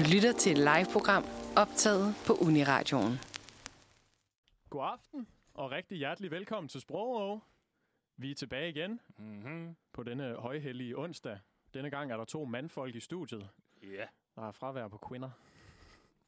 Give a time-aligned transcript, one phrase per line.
[0.00, 1.24] Du lytter til et live-program
[1.56, 3.12] optaget på Uniradioen.
[4.70, 7.42] God aften, og rigtig hjertelig velkommen til Sprogov.
[8.16, 9.76] Vi er tilbage igen Mm-hmm.
[9.92, 11.38] på denne højhellige onsdag.
[11.74, 13.48] Denne gang er der to mandfolk i studiet.
[13.82, 15.30] Ja, Der er fravær på kvinder.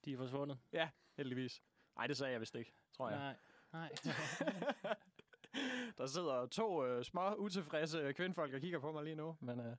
[0.05, 0.59] de er forsvundet.
[0.73, 1.63] Ja, heldigvis.
[1.97, 3.19] Nej, det sagde jeg vist ikke, tror jeg.
[3.19, 3.37] Nej,
[3.73, 3.89] nej.
[5.99, 9.37] Der sidder to øh, små, utilfredse kvindfolk og kigger på mig lige nu.
[9.41, 9.77] Men øh,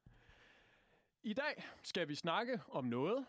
[1.24, 3.26] i dag skal vi snakke om noget,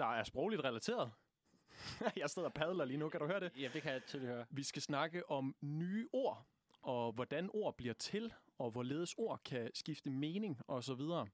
[0.00, 1.12] der er sprogligt relateret.
[2.16, 3.52] jeg sidder og padler lige nu, kan du høre det?
[3.56, 4.46] ja, det kan jeg tydeligt høre.
[4.50, 6.46] Vi skal snakke om nye ord,
[6.82, 11.28] og hvordan ord bliver til, og hvorledes ord kan skifte mening, og så videre.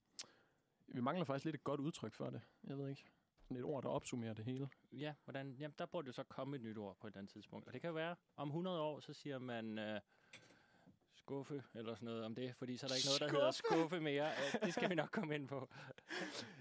[0.88, 2.40] Vi mangler faktisk lidt et godt udtryk for det.
[2.64, 3.04] Jeg ved ikke.
[3.42, 4.68] Sådan et ord, der opsummerer det hele.
[4.92, 7.32] Ja, hvordan, jamen, der burde jo så komme et nyt ord på et eller andet
[7.32, 7.66] tidspunkt.
[7.66, 10.00] Og det kan være, om 100 år, så siger man øh,
[11.26, 12.54] skuffe, eller sådan noget om det.
[12.56, 14.00] Fordi så er der ikke noget, der hedder Skuffe?
[14.00, 14.30] mere.
[14.64, 15.68] Det skal vi nok komme ind på.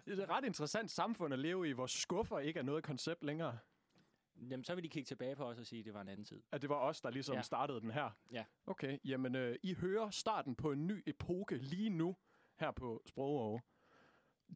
[0.06, 3.24] Det er et ret interessant samfund at leve i, hvor skuffer ikke er noget koncept
[3.24, 3.58] længere.
[4.36, 6.26] Jamen, så vil de kigge tilbage på os og sige, at det var en anden
[6.26, 6.42] tid.
[6.52, 7.42] At det var os, der ligesom ja.
[7.42, 8.10] Startede den her.
[8.32, 8.46] Ja.
[8.66, 12.16] Okay, jamen øh, I hører starten på en ny epoke lige nu
[12.60, 13.62] her på Sprogov.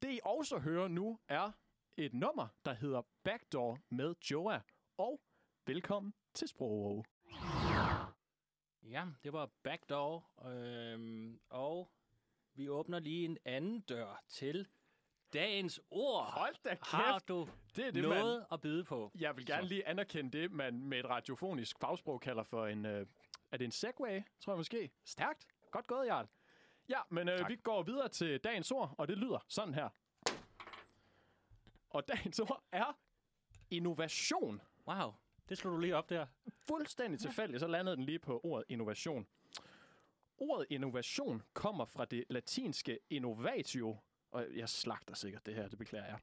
[0.01, 1.51] Det I også hører nu er
[1.97, 4.59] et nummer, der hedder Backdoor med Joa.
[4.97, 5.21] Og
[5.65, 7.05] velkommen til Sprogov.
[8.83, 10.45] Ja, det var backdoor.
[10.45, 11.91] Øhm, og
[12.53, 14.67] vi åbner lige en anden dør til
[15.33, 16.25] dagens ord.
[16.25, 18.45] Hold da Har kæft, du det er det, noget man...
[18.51, 19.11] at byde på?
[19.19, 19.69] Jeg vil gerne Så.
[19.69, 22.85] lige anerkende det, man med et radiofonisk fagsprog kalder for en...
[22.85, 23.07] Øh,
[23.51, 24.91] er det en segway, tror jeg måske?
[25.03, 25.47] Stærkt.
[25.71, 26.27] Godt gået, Jarl.
[26.89, 27.49] Ja, men øh, Tak.
[27.49, 29.89] vi går videre til dagens ord, og det lyder sådan her.
[31.89, 32.97] Og dagens ord er
[33.69, 34.61] innovation.
[34.87, 35.13] Wow,
[35.49, 36.25] det slog du lige op der.
[36.67, 39.27] Fuldstændig tilfældigt, så landede den lige på ordet innovation.
[40.37, 43.97] Ordet innovation kommer fra det latinske innovatio,
[44.31, 46.19] og jeg slagter sikkert det her, det beklager jeg,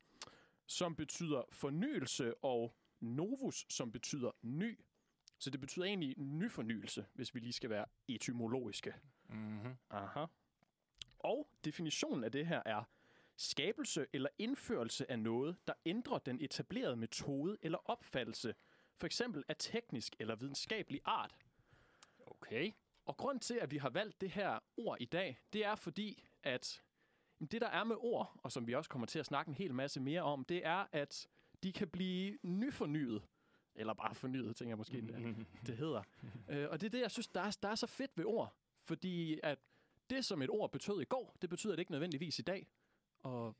[0.66, 4.80] som betyder fornyelse, og novus, som betyder ny.
[5.38, 8.94] Så det betyder egentlig nyfornyelse, hvis vi lige skal være etymologiske.
[9.28, 9.76] Mm-hmm.
[9.90, 10.24] Aha.
[11.18, 12.82] Og definitionen af det her er
[13.36, 18.54] skabelse eller indførelse af noget, der ændrer den etablerede metode eller opfattelse,
[18.96, 21.34] for eksempel af teknisk eller videnskabelig art.
[22.26, 22.72] Okay.
[23.06, 26.24] Og grund til, at vi har valgt det her ord i dag, det er fordi,
[26.42, 26.82] at
[27.40, 29.74] det, der er med ord, og som vi også kommer til at snakke en hel
[29.74, 31.28] masse mere om, det er, at
[31.62, 33.22] de kan blive nyfornyet.
[33.74, 36.02] Eller bare fornyet, tænker jeg måske, det, det hedder.
[36.48, 38.56] øh, og det er det, jeg synes, der er, der er så fedt ved ord.
[38.82, 39.58] Fordi at
[40.10, 42.68] det, som et ord betød i går, det betyder det ikke nødvendigvis i dag.
[43.18, 43.56] Og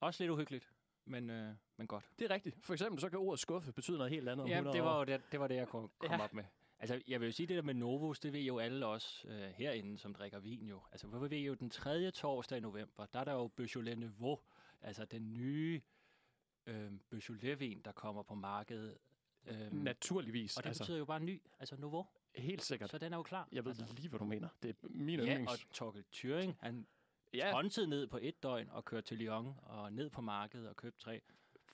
[0.00, 0.72] Også lidt uhyggeligt,
[1.04, 2.04] men, øh, men godt.
[2.18, 2.56] det er rigtigt.
[2.64, 4.98] For eksempel så kan ordet skuffe betyde noget helt andet om Ja, 100 det var
[4.98, 6.24] jo det, det, var det jeg kunne komme Ja.
[6.24, 6.44] op med.
[6.78, 9.42] Altså, jeg vil jo sige, det der med Novus, det ved jo alle os øh,
[9.42, 10.80] herinde, som drikker vin jo.
[10.92, 14.38] Altså, vi ved jo, den tredje torsdag i november, der er der jo Beaujolais Nouveau,
[14.80, 15.82] altså den nye
[16.66, 18.98] øh, Beaujolais-vin, der kommer på markedet.
[19.46, 20.56] Øh, Naturligvis.
[20.56, 22.06] og det altså, betyder jo bare ny, altså Nouveau.
[22.36, 22.90] helt sikkert.
[22.90, 23.48] Så den er jo klar.
[23.52, 24.48] Jeg ved altså, lige, hvad du mener.
[24.62, 25.52] Det er min Ja, yndlings.
[25.52, 26.86] og Torkel Thuring, han
[27.34, 30.76] Ja, tonsede ned på et døgn og kørte til Lyon og ned på markedet og
[30.76, 31.20] købte tre.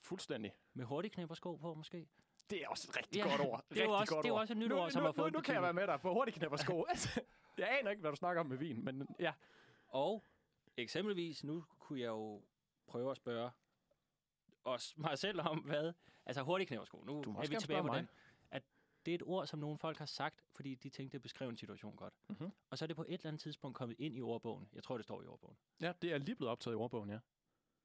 [0.01, 0.53] fuldstændig.
[0.73, 2.07] Med hurtigknæppersko på, måske?
[2.49, 3.65] Det er også et rigtig Ja, godt ord.
[3.69, 4.41] det er Rigtig også- godt det er ord.
[4.41, 5.87] også et nyt nu, ord, som nu, har fået nu, nu kan jeg være med
[5.87, 6.83] dig på hurtigknæpper sko.
[6.89, 7.21] Altså,
[7.57, 9.33] jeg aner ikke, hvad du snakker om med vin, men ja.
[9.87, 10.25] Og
[10.77, 12.41] eksempelvis, nu kunne jeg jo
[12.87, 13.51] prøve at spørge
[14.63, 15.93] os, mig selv om, hvad...
[16.25, 17.97] Altså hurtigknæversko, nu Du må er vi tilbage på mig.
[17.99, 18.09] den.
[19.05, 21.57] Det er et ord, som nogle folk har sagt, fordi de tænkte, det beskrev en
[21.57, 22.13] situation godt.
[22.29, 22.51] Mhm.
[22.69, 24.69] Og så er det på et eller andet tidspunkt kommet ind i ordbogen.
[24.73, 25.57] Jeg tror, det står i ordbogen.
[25.81, 27.19] Ja, det er lige blevet optaget i ordbogen, ja.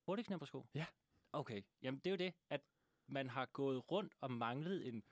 [0.06, 0.66] Hurtigknæversko?
[0.74, 0.86] Ja.
[1.32, 2.60] Okay, jamen det er jo det, at
[3.06, 5.02] man har gået rundt og manglet en,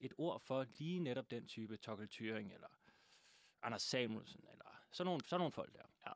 [0.00, 2.68] et ord for lige netop den type Torkel Thuring, eller
[3.62, 5.86] Anders Samuelsen, eller sådan nogle, sådan nogle folk der.
[6.06, 6.12] Ja.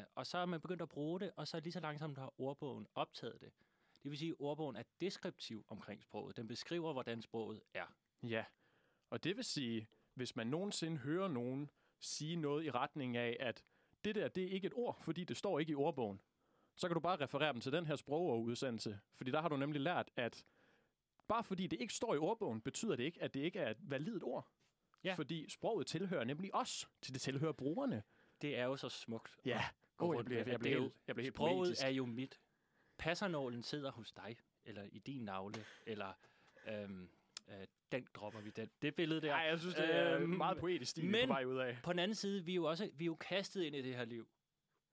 [0.00, 2.34] Øh, og så er man begyndt at bruge det, og så lige så langsomt har
[2.38, 3.52] ordbogen optaget det.
[4.02, 6.36] Det vil sige, at ordbogen er deskriptiv omkring sproget.
[6.36, 7.86] Den beskriver, hvordan sproget er.
[8.22, 8.44] Ja,
[9.14, 11.70] og det vil sige, hvis man nogensinde hører nogen
[12.00, 13.64] sige noget i retning af, at
[14.04, 16.20] det der, det er ikke et ord, fordi det står ikke i ordbogen,
[16.76, 19.80] så kan du bare referere dem til den her sprogudsendelse, fordi der har du nemlig
[19.80, 20.46] lært, at
[21.28, 23.90] bare fordi det ikke står i ordbogen, betyder det ikke, at det ikke er et
[23.90, 24.48] validt ord.
[25.04, 25.14] Ja.
[25.14, 28.02] Fordi sproget tilhører nemlig os, til det tilhører brugerne.
[28.42, 29.36] Det er jo så smukt.
[29.44, 29.64] Ja,
[29.98, 31.84] oh, jeg bliver, jeg er bliver, helt, jeg bliver helt Sproget poetisk.
[31.84, 32.40] er jo mit.
[32.98, 36.12] Passernålen sidder hos dig, eller i din navle, eller
[36.66, 37.08] øhm,
[37.48, 38.50] øh, den dropper vi.
[38.50, 38.70] Den.
[38.82, 39.28] Det billede der.
[39.28, 41.78] Nej, jeg synes, det er Øhm, meget poetisk stil, men- på vej ud af.
[41.82, 43.96] På den anden side, vi er jo også vi er jo kastet ind i det
[43.96, 44.28] her liv.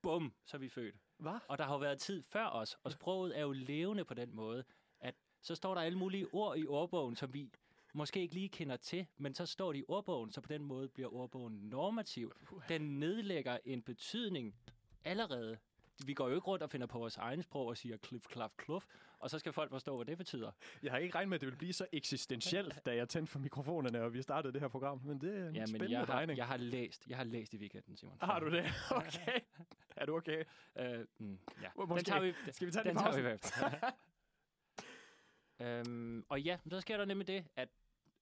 [0.02, 0.96] Bum, så er vi født.
[1.18, 1.40] Hvad?
[1.48, 4.36] Og der har jo været tid før os, og sproget er jo levende på den
[4.36, 4.64] måde,
[5.00, 7.50] at så står der alle mulige ord i ordbogen, som vi
[7.94, 10.88] måske ikke lige kender til, men så står de i ordbogen, så på den måde
[10.90, 12.32] bliver ordbogen normativ.
[12.70, 14.56] Den nedlægger en betydning
[15.04, 15.58] allerede
[16.06, 18.50] vi går jo ikke rundt og finder på vores egen sprog og siger klif, klaf,
[18.58, 18.86] kluf,
[19.20, 20.52] og så skal folk forstå, hvad det betyder.
[20.84, 23.40] Jeg har ikke regnet med, at det ville blive så eksistentielt, da jeg tændte for
[23.40, 25.02] mikrofonerne, og vi startede det her program.
[25.04, 26.38] Men det er en Ja, men spændende jeg har, drejning.
[26.38, 28.18] jeg har læst, jeg har læst i weekenden, Simon.
[28.22, 28.64] Har du det?
[28.92, 29.40] Okay.
[29.96, 30.44] er du okay?
[30.76, 31.68] Øh, mm, ja.
[31.76, 32.06] Må- Den måske.
[32.06, 33.90] tager vi, Skal vi tage den, den tager pause?
[35.60, 37.70] vi øhm, og ja, så sker der nemlig det, at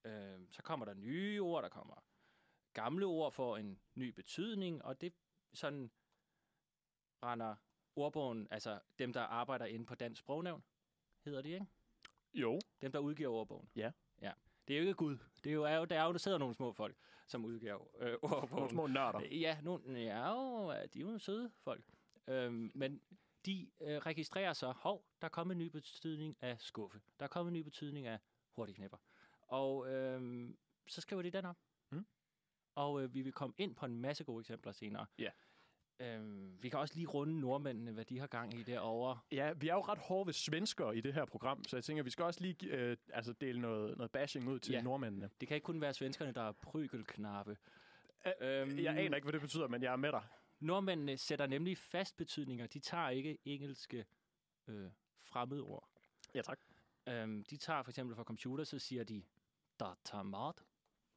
[0.05, 2.03] øh, så kommer der nye ord, der kommer
[2.73, 5.13] gamle ord får en ny betydning, og det
[5.53, 5.91] sådan
[7.23, 7.55] render
[7.95, 10.63] ordbogen, altså dem, der arbejder inde på Dansk Sprognævn,
[11.25, 11.65] hedder de, ikke?
[12.33, 12.59] Jo.
[12.81, 13.69] Dem, der udgiver ordbogen.
[13.75, 13.91] Ja.
[14.21, 14.31] ja.
[14.67, 15.17] Det er jo ikke Gud.
[15.43, 16.95] Det er jo, er jo, der er jo, der sidder nogle små folk,
[17.27, 18.55] som udgiver øh, ordbogen.
[18.55, 19.19] Nogle små nørder.
[19.31, 21.83] Ja, nogle, ja, jo, de er jo søde folk.
[22.27, 23.01] Øhm, men
[23.45, 27.01] de øh, registrerer så, hov, der er kommet en ny betydning af skuffe.
[27.19, 28.19] Der er kommet en ny betydning af
[28.51, 28.97] hurtig knæpper.
[29.41, 30.57] Og øhm,
[30.87, 31.57] så skriver de den op.
[31.89, 32.05] Mm.
[32.75, 35.05] Og øh, vi vil komme ind på en masse gode eksempler senere.
[35.17, 35.29] Ja.
[36.01, 39.19] Øhm, vi kan også lige runde nordmændene, hvad de har gang i derovre.
[39.31, 42.03] Ja, vi er jo ret hårde ved svensker i det her program, så jeg tænker,
[42.03, 44.81] vi skal også lige øh, altså dele noget, noget bashing ud til Ja.
[44.81, 45.29] nordmændene.
[45.39, 47.57] Det kan ikke kun være svenskerne, der er prygelknappe.
[48.41, 50.23] Øh, Jeg aner ikke, hvad det betyder, men jeg er med dig.
[50.59, 52.67] Nordmændene sætter nemlig fast betydninger.
[52.67, 54.05] De tager ikke engelske
[54.67, 55.89] øh, fremmedord.
[56.35, 56.59] Ja, tak.
[57.07, 59.23] Øhm, de tager for eksempel for computer, så siger de
[59.79, 60.63] datamat.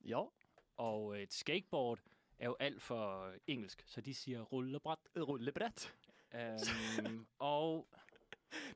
[0.01, 0.31] Jo.
[0.77, 1.99] Og et skateboard
[2.43, 4.99] er jo alt for engelsk, så de siger rullebræt.
[5.17, 5.95] Rullebræt.
[6.35, 7.89] Øhm, og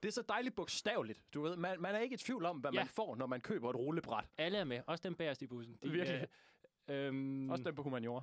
[0.03, 1.23] Det er så dejligt bogstaveligt.
[1.35, 2.81] Du ved, man, man er ikke i tvivl om, hvad Ja.
[2.81, 4.25] man får, når man køber et rullebræt.
[4.39, 5.79] alle er med, også dem bagerst i bussen.
[5.83, 6.27] De, Virkelig.
[6.89, 8.23] Øh, øhm, Også dem på humaniora.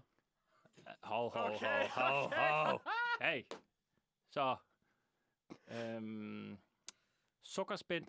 [1.03, 1.87] Hov, hov, Okay.
[1.89, 2.81] hov, hov, hov.
[3.21, 3.43] Hey.
[4.29, 4.55] Så.
[5.67, 6.57] Øhm,
[7.41, 8.07] sukkerspænd.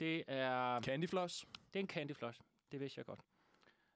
[0.00, 1.46] Det er, Candy floss.
[1.74, 2.40] det er en candy floss.
[2.72, 3.20] Det vidste jeg godt.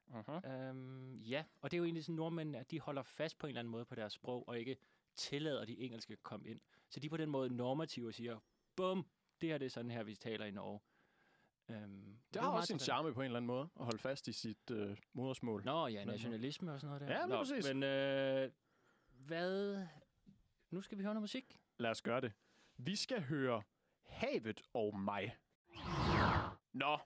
[0.08, 0.48] Uh-huh.
[0.50, 3.48] Øhm, ja, og det er jo egentlig sådan, nordmændene, at de holder fast på en
[3.48, 4.76] eller anden måde på deres sprog, og ikke
[5.14, 6.60] tillader de engelske at komme ind.
[6.88, 8.38] Så de er på den måde normative og siger,
[8.76, 9.06] bum,
[9.40, 10.80] det her det er sådan her, vi taler i Norge.
[11.68, 14.28] Øhm, Det er har også en charme på en eller anden måde, at holde fast
[14.28, 15.64] i sit øh, modersmål.
[15.64, 17.20] Nå ja, Men- nationalisme og sådan noget der.
[17.20, 17.72] Ja, lige præcis.
[17.74, 18.50] Men øh,
[19.26, 19.86] hvad...
[20.70, 21.58] Nu skal vi høre noget musik.
[21.78, 22.32] Lad os gøre det.
[22.76, 23.62] Vi skal høre
[24.02, 25.36] Havet og mig.
[26.72, 26.98] Nå,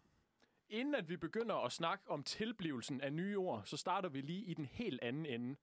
[0.69, 4.44] inden at vi begynder at snakke om tilblivelsen af nye ord, så starter vi lige
[4.44, 5.56] i den helt anden ende.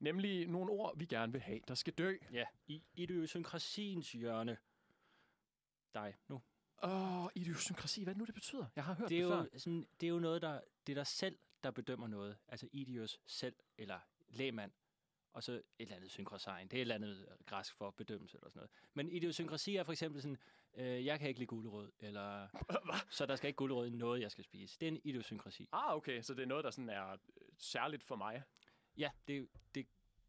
[0.00, 2.16] Nemlig nogle ord, vi gerne vil have, der skal dø.
[2.32, 4.58] Ja, i idiosynkrasiens hjørne.
[5.94, 6.42] Dig, nu.
[6.82, 8.66] Åh, oh, idiosynkrasi, hvad det nu, det betyder?
[8.76, 9.46] Jeg har hørt Det det, er, før.
[9.52, 12.36] jo sådan, det er jo noget, der, det er dig selv, der bedømmer noget.
[12.48, 13.98] Altså idios selv, eller
[14.28, 14.72] lægmand.
[15.32, 16.68] Og så et eller andet synkrosign.
[16.68, 18.70] Det er et eller andet græsk for bedømmelse eller sådan noget.
[18.94, 20.38] Men idiosynkrasi er for eksempel sådan,
[20.74, 22.48] øh, jeg kan ikke lide gulerod, eller
[23.10, 24.76] så der skal ikke gulerod i noget, jeg skal spise.
[24.80, 25.68] Det er en idiosynkrasi.
[25.72, 27.18] Ah, okay, så det er noget, der sådan er øh,
[27.58, 28.42] særligt for mig.
[28.96, 29.86] Ja, det, det,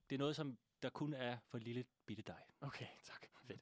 [0.10, 2.42] det er noget, som der kun er for lille bitte dig.
[2.62, 3.26] Okay, tak.
[3.48, 3.62] Fedt.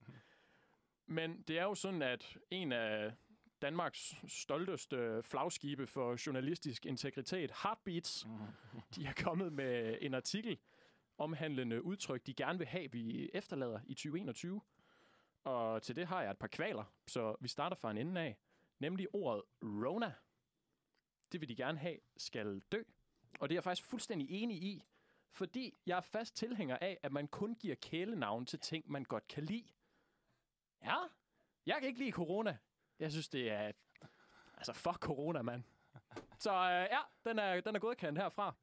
[1.05, 3.13] Men det er jo sådan, at en af
[3.61, 8.27] Danmarks stolteste flagskibe for journalistisk integritet, Heartbeats,
[8.95, 10.57] de er kommet med en artikel
[11.17, 14.61] omhandlende udtryk, de gerne vil have, vi efterlader i 2021.
[15.43, 18.37] Og til det har jeg et par kvaler, så vi starter fra en ende af.
[18.79, 20.13] Nemlig ordet Rona.
[21.31, 22.83] Det vil de gerne have skal dø.
[23.39, 24.83] Og det er jeg faktisk fuldstændig enig i,
[25.31, 29.27] fordi jeg er fast tilhænger af, at man kun giver kælenavn til ting, man godt
[29.27, 29.67] kan lide.
[30.83, 30.95] Ja,
[31.65, 32.57] jeg kan ikke lide corona.
[32.99, 33.71] Jeg synes, det er...
[34.57, 35.63] Altså, fuck corona, mand.
[36.39, 38.55] Så øh, ja, den er, den er godkendt herfra.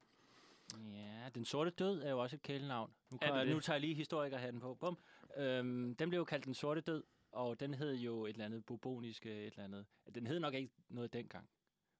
[0.77, 2.93] Ja, den Sorte Død er jo også et kælenavn.
[3.11, 3.53] Nu, Er det kommer, det?
[3.53, 4.75] nu tager jeg lige historikerhatten på.
[4.75, 4.97] Bum.
[5.37, 8.65] Øhm, den blev jo kaldt Den Sorte Død, og den hed jo et eller andet
[8.65, 9.85] bubonisk øh, et eller andet.
[10.15, 11.49] Den hed nok ikke noget dengang,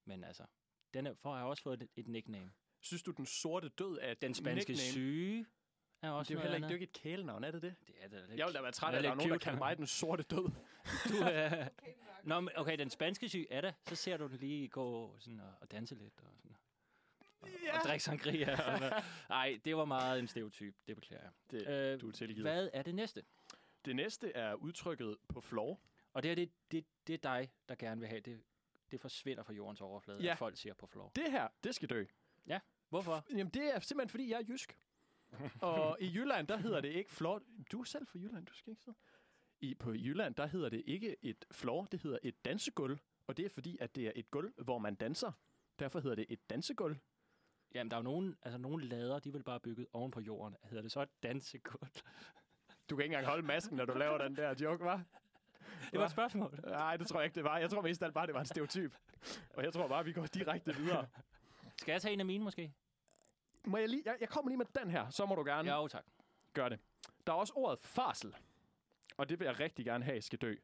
[0.06, 0.44] men altså,
[0.94, 2.52] den er, for har også fået et, et nickname.
[2.82, 4.92] Synes du, den sorte død er Den spanske nickname?
[4.92, 5.46] syge
[6.02, 7.76] er også Det er jo heller ikke, det er ikke et kælenavn, er det det?
[7.88, 8.40] Det er da lidt.
[8.40, 9.78] Jeg vil da være træt det af, at er der er nogen, der kalder mig
[9.78, 10.50] den sorte død.
[11.10, 11.68] Du er...
[12.30, 13.72] Nå, men okay, den spanske syge er der.
[13.88, 16.56] Så ser du den lige gå sådan og, og danse lidt og sådan.
[17.64, 17.78] Ja.
[17.80, 18.56] og drikke sangria.
[19.30, 20.76] Nej, det var meget en stereotyp.
[20.88, 21.32] Det beklager jeg.
[21.52, 22.44] Det, Øh, du er tilgivet.
[22.44, 23.24] hvad er det næste?
[23.86, 25.80] Det næste er udtrykket på floor.
[26.14, 28.42] Og det er det, det, det er dig, der gerne vil have det.
[28.92, 30.32] Det forsvinder fra jordens overflade, Ja.
[30.32, 31.12] at folk siger på floor.
[31.16, 32.06] Det her, det skal dø.
[32.90, 33.26] Hvorfor?
[33.32, 34.78] Jamen, det er simpelthen, fordi jeg er jysk.
[35.62, 37.42] og i Jylland, der hedder det ikke floor.
[37.72, 38.98] Du er selv fra Jylland, du skal ikke sidde.
[39.62, 42.98] I, på Jylland, der hedder det ikke et floor, det hedder et dansegulv.
[43.28, 45.32] Og det er fordi, at det er et gulv, hvor man danser.
[45.80, 46.98] Derfor hedder det et dansegulv.
[47.76, 50.56] Jamen, der er jo nogen, altså nogle lader, de vil bare bygget oven på jorden.
[50.64, 51.90] Hedder det så et dansegulv?
[52.90, 55.04] Du kan ikke engang holde masken, når du laver den der joke, var?
[55.92, 56.60] Det var et spørgsmål.
[56.64, 57.58] Nej, det tror jeg ikke, det var.
[57.58, 58.96] Jeg tror mest alt bare, det var en stereotyp.
[59.56, 61.08] Og jeg tror bare, vi går direkte videre.
[61.78, 62.74] Skal jeg tage en af mine måske?
[63.66, 65.82] Må jeg, lige, jeg, jeg kommer lige med den her, så må du gerne Ja,
[65.82, 66.06] jo tak.
[66.54, 66.80] gøre det.
[67.28, 68.36] Der er også ordet farsel.
[69.18, 70.56] Og det vil jeg rigtig gerne have, skal dø.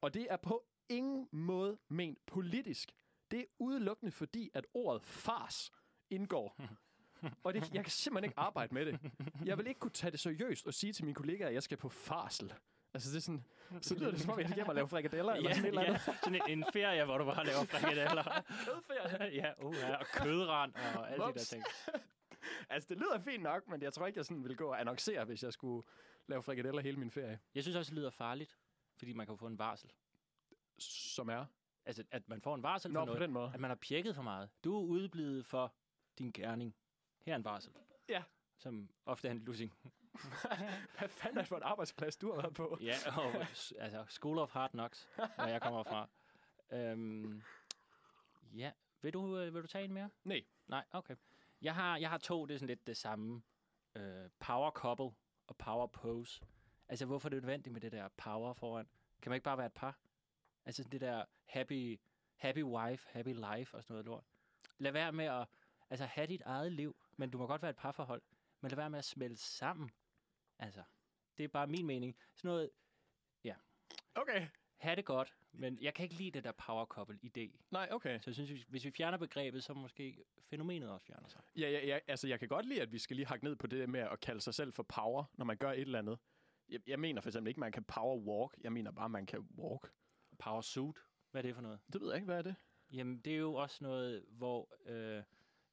[0.00, 2.92] Og det er på ingen måde ment politisk.
[3.30, 5.72] Det er udelukkende fordi, at ordet fars
[6.10, 6.56] indgår.
[7.44, 8.98] Og det, jeg kan simpelthen ikke arbejde med det.
[9.44, 11.76] Jeg vil ikke kunne tage det seriøst og sige til mine kollegaer, at jeg skal
[11.76, 12.54] på farsel.
[12.94, 13.44] Altså, det er sådan,
[13.80, 15.68] så lyder det som om, jeg skal hjem og lave frikadeller eller ja, sådan et
[15.68, 16.06] eller andet.
[16.06, 16.14] ja.
[16.24, 18.42] Sådan en, en ferie, hvor du bare laver frikadeller.
[18.66, 19.34] Kødferie.
[19.34, 21.64] ja, uh, ja, og kødrand og alle de der ting.
[22.70, 25.24] Altså, det lyder fint nok, men jeg tror ikke, jeg sådan ville gå og annoncere,
[25.24, 25.86] hvis jeg skulle
[26.26, 27.38] lave frikadeller hele min ferie.
[27.54, 28.58] Jeg synes også, det lyder farligt,
[28.98, 29.92] fordi man kan få en varsel.
[30.78, 31.44] Som er?
[31.86, 33.20] Altså, at man får en varsel Nå, for på noget.
[33.20, 33.50] den måde.
[33.54, 34.48] At man har pjekket for meget.
[34.64, 35.74] Du er udeblevet for
[36.20, 36.74] din gerning.
[37.22, 37.72] Her er en varsel.
[38.08, 38.22] Ja.
[38.56, 39.74] Som ofte er en lussing.
[40.98, 42.78] Hvad fanden er det for en arbejdsplads, du har været på?
[42.80, 43.34] Ja, og
[43.78, 46.08] altså School of Hard Knocks, hvor jeg kommer fra.
[46.70, 47.42] Øhm,
[48.54, 48.72] ja,
[49.02, 50.10] vil du, øh, vil du tage en mere?
[50.24, 50.44] Nej.
[50.66, 51.16] Nej, okay.
[51.62, 53.42] Jeg har, jeg har to, det er sådan lidt det samme.
[53.94, 55.10] Øh, power couple
[55.46, 56.42] og power pose.
[56.88, 58.88] Altså, hvorfor er det nødvendigt med det der power foran?
[59.22, 59.98] Kan man ikke bare være et par?
[60.64, 62.00] Altså, det der happy,
[62.36, 64.24] happy wife, happy life og sådan noget lort.
[64.78, 65.48] Lad være med at
[65.90, 68.22] altså, have dit eget liv, men du må godt være et parforhold.
[68.60, 69.90] Men lad være med at smelte sammen.
[70.58, 70.82] Altså,
[71.38, 72.16] det er bare min mening.
[72.34, 72.70] Sådan noget,
[74.14, 74.46] Okay.
[74.76, 77.58] have det godt, men jeg kan ikke lide det der power couple idé.
[77.70, 78.20] Nej, okay.
[78.20, 81.42] Så jeg synes, hvis- hvis vi fjerner begrebet, så måske fænomenet også fjerner sig.
[81.56, 83.66] Ja, ja, ja, altså, jeg kan godt lide, at vi skal lige hakke ned på
[83.66, 86.18] det med at kalde sig selv for power, når man gør et eller andet.
[86.68, 88.54] Jeg, jeg mener for eksempel ikke, man kan power walk.
[88.60, 89.92] Jeg mener bare, man kan walk.
[90.38, 90.96] Power suit,
[91.30, 91.80] hvad er det for noget?
[91.92, 92.54] Det ved jeg ikke, hvad er det?
[92.92, 95.22] Jamen, det er jo også noget, hvor, øh,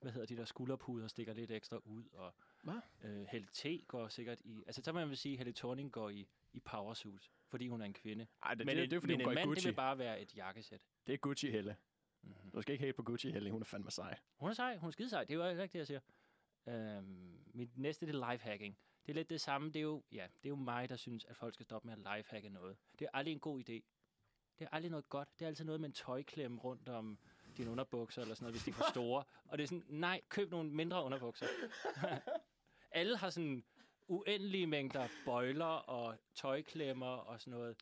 [0.01, 2.81] hvad hedder de der skulderpuder stikker lidt ekstra ud, og Hvad?
[3.03, 3.65] øh, Helle T.
[3.87, 6.93] går sikkert i, altså så man vil sige, at Helle Thorning går i, i power
[6.93, 8.27] suit, fordi hun er en kvinde.
[8.43, 9.61] Ej, det, men det, en, det, er fordi, men hun en mand, Gucci.
[9.61, 10.81] det vil bare være et jakkesæt.
[11.07, 11.75] Det er Gucci Helle.
[12.21, 12.51] Mm-hmm.
[12.51, 13.51] Du skal ikke hate på Gucci Helle.
[13.51, 14.17] Hun er fandme sej.
[14.35, 15.99] Hun er sej, hun er skide sej, det er jo ikke det, jeg siger.
[16.67, 18.77] Øhm, mit næste, det er lifehacking.
[19.05, 21.25] Det er lidt det samme, det er, jo, ja, det er jo mig, der synes,
[21.25, 22.77] at folk skal stoppe med at lifehacke noget.
[22.99, 23.81] Det er aldrig en god idé.
[24.59, 25.39] Det er aldrig noget godt.
[25.39, 27.19] Det er altid noget med en tøjklemme rundt om
[27.57, 29.23] dine underbukser, eller sådan noget, hvis de er for store.
[29.45, 31.45] Og det er sådan, nej, køb nogle mindre underbukser.
[32.91, 33.63] Alle har sådan
[34.07, 37.77] uendelige mængder bøjler og tøjklemmer og sådan noget.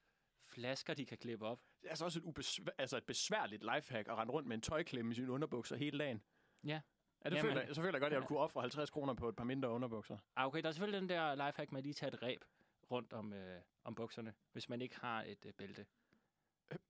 [0.46, 1.60] Flasker, de kan klippe op.
[1.82, 4.62] Det er altså også et, ubesvær, altså et besværligt lifehack at rende rundt med en
[4.62, 6.24] tøjklemme i sine underbukser hele dagen.
[6.63, 6.82] Ja.
[7.24, 8.89] Ja, det Jamen- føler, jeg, så føler jeg godt, at jeg ville kunne ofre 50
[8.89, 10.17] kroner på et par mindre underbukser.
[10.36, 12.46] Ah, okay, der er selvfølgelig den der lifehack med at lige tage et ræb
[12.91, 15.86] rundt om, øh, om bukserne, hvis man ikke har et øh, bælte.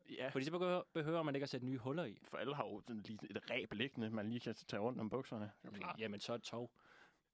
[0.10, 2.20] Ja, Fordi så behøver, behøver man ikke at sætte nye huller i.
[2.24, 5.10] for alle har jo sådan lige et ræb liggende, man lige kan tage rundt om
[5.10, 5.52] bukserne.
[5.62, 6.00] Det, er jo klart.
[6.00, 6.72] Jamen, så et tog.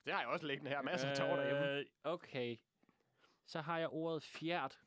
[0.06, 0.82] det har jeg også liggende her.
[0.82, 1.72] Masser af tår derhjemme.
[1.72, 2.58] Øh, okay.
[3.46, 4.82] Så har jeg ordet fjert.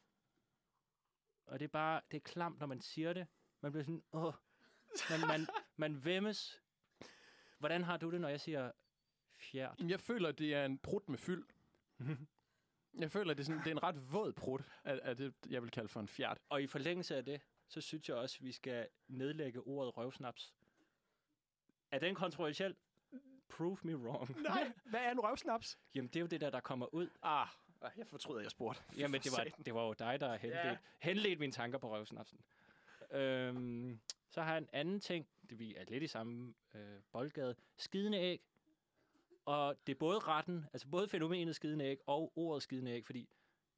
[1.46, 3.26] Og det er bare, det er klamt, når man siger det.
[3.60, 4.34] Man bliver sådan, åh.
[5.10, 5.46] Man, man,
[5.92, 6.62] man vemmes.
[7.58, 8.70] Hvordan har du det, når jeg siger
[9.36, 9.74] fjert?
[9.78, 11.44] Jamen, Jeg føler, det er en prut med fyld.
[12.98, 15.34] Jeg føler, at det er, sådan, det er en ret våd prut, af, af det,
[15.50, 16.38] jeg vil kalde for en fjert.
[16.48, 20.54] Og i forlængelse af det, så synes jeg også, at vi skal nedlægge ordet røvsnaps.
[21.90, 22.76] Er den kontroversiel?
[23.48, 24.42] Prove me wrong.
[24.42, 25.78] Nej, hvad er en røvsnaps?
[25.94, 27.08] Jamen, det er jo det der, der kommer ud.
[27.22, 27.48] Ah,
[27.96, 28.82] jeg fortryder, jeg spurgte.
[28.98, 30.76] Jamen, det var, det var jo dig, der henledte, Ja.
[30.98, 32.40] henledte mine tanker på røvsnapsen.
[33.10, 35.28] Øhm, så har jeg en anden ting.
[35.50, 37.54] Det vi er lidt i samme øh, boldgade.
[37.76, 38.42] Skidende æg.
[39.44, 43.28] Og det er både retten, altså både fænomenet skidende æg og ordet skidende æg, fordi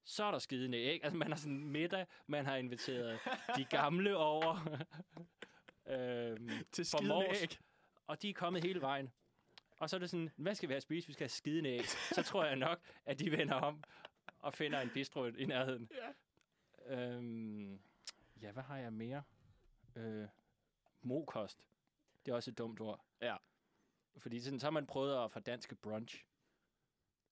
[0.04, 1.04] så er der skidende æg.
[1.04, 3.18] Altså man har sådan middag, man har inviteret
[3.56, 4.78] de gamle over.
[5.86, 7.42] øhm, Til skidende mors.
[7.42, 7.58] æg.
[8.06, 9.12] og de er kommet hele vejen.
[9.78, 11.06] Og så er det sådan, hvad skal vi have at spise?
[11.06, 11.88] Vi skal have skidende æg.
[11.88, 13.84] Så tror jeg nok, at de vender om
[14.38, 15.90] og finder en bistro i nærheden.
[15.94, 16.96] Ja.
[16.96, 17.80] Øhm,
[18.42, 19.22] ja, hvad har jeg mere?
[19.96, 20.26] Øh,
[21.02, 21.66] mokost.
[22.26, 23.04] Det er også et dumt ord.
[23.22, 23.36] Ja.
[24.18, 26.24] Fordi sådan, så har man prøvet at fordanske brunch.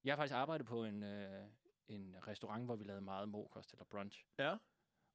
[0.05, 1.45] Jeg har faktisk arbejdet på en, øh,
[1.89, 4.25] en restaurant, hvor vi lavede meget mokost eller brunch.
[4.39, 4.51] Ja.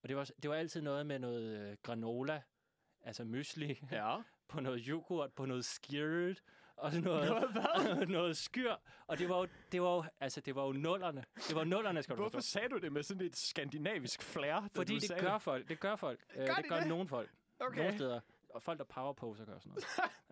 [0.03, 2.41] Og det var, det var altid noget med noget øh, granola,
[3.01, 4.17] altså mysli, Ja.
[4.49, 6.41] på noget yoghurt, på noget skirt,
[6.75, 7.29] og noget,
[7.83, 8.75] Noget noget skyr.
[9.07, 11.23] Og det var jo, det var jo, altså, det var jo nullerne.
[11.47, 12.49] Det var nullerne, skal du Hvorfor forstå.
[12.51, 14.67] sagde du det med sådan et skandinavisk flair?
[14.75, 15.69] Fordi det gør folk.
[15.69, 16.25] Det gør folk.
[16.35, 16.87] Øh, Gør det de gør det?
[16.87, 17.31] nogle folk.
[17.59, 17.77] Okay.
[17.77, 18.19] Nogle steder.
[18.49, 19.77] Og folk, der powerposer, gør sådan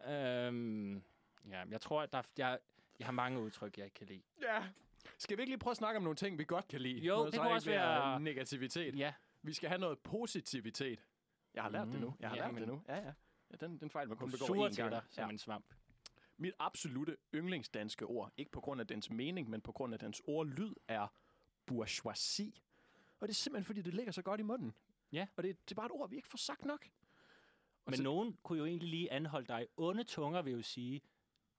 [0.05, 0.47] noget.
[0.47, 1.03] øhm,
[1.49, 2.59] ja, jeg tror, at der, jeg,
[2.99, 4.21] jeg har mange udtryk, jeg ikke kan lide.
[4.41, 4.63] Ja.
[5.17, 6.99] Skal vi ikke lige prøve at snakke om nogle ting, vi godt kan lide?
[6.99, 8.97] Jo, Noget, det kunne også være- negativitet.
[8.97, 10.99] Ja, Vi skal have noget positivitet.
[11.53, 12.15] Jeg har lært det nu.
[12.19, 12.59] Jeg har Mm, lært jamen.
[12.61, 12.81] det nu.
[12.87, 13.13] Ja, ja.
[13.51, 14.91] ja den, den fejl, man kun begår én gang.
[14.91, 15.29] dig som Ja.
[15.29, 15.65] en svamp.
[16.37, 20.21] Mit absolute yndlingsdanske ord, ikke på grund af dens mening, men på grund af dens
[20.27, 21.07] ordlyd, er
[21.65, 22.51] bourgeoisie.
[23.19, 24.73] Og det er simpelthen, fordi det ligger så godt i munden.
[25.11, 25.27] Ja.
[25.35, 26.85] Og det, det er bare et ord, vi ikke får sagt nok.
[27.85, 29.67] Og Men så- nogen kunne jo egentlig lige anholde dig.
[29.77, 31.01] Onde tunger vil jo sige,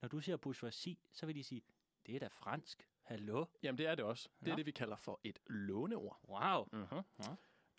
[0.01, 1.63] når du siger bourgeoisie, så vil de sige,
[2.07, 2.89] det er da fransk.
[3.03, 3.45] Hallo?
[3.63, 4.29] Jamen, det er det også.
[4.41, 4.57] Det er Nå.
[4.57, 6.21] det, vi kalder for et låneord.
[6.29, 6.69] Wow.
[6.73, 7.03] Mm-hmm.
[7.23, 7.35] Ja.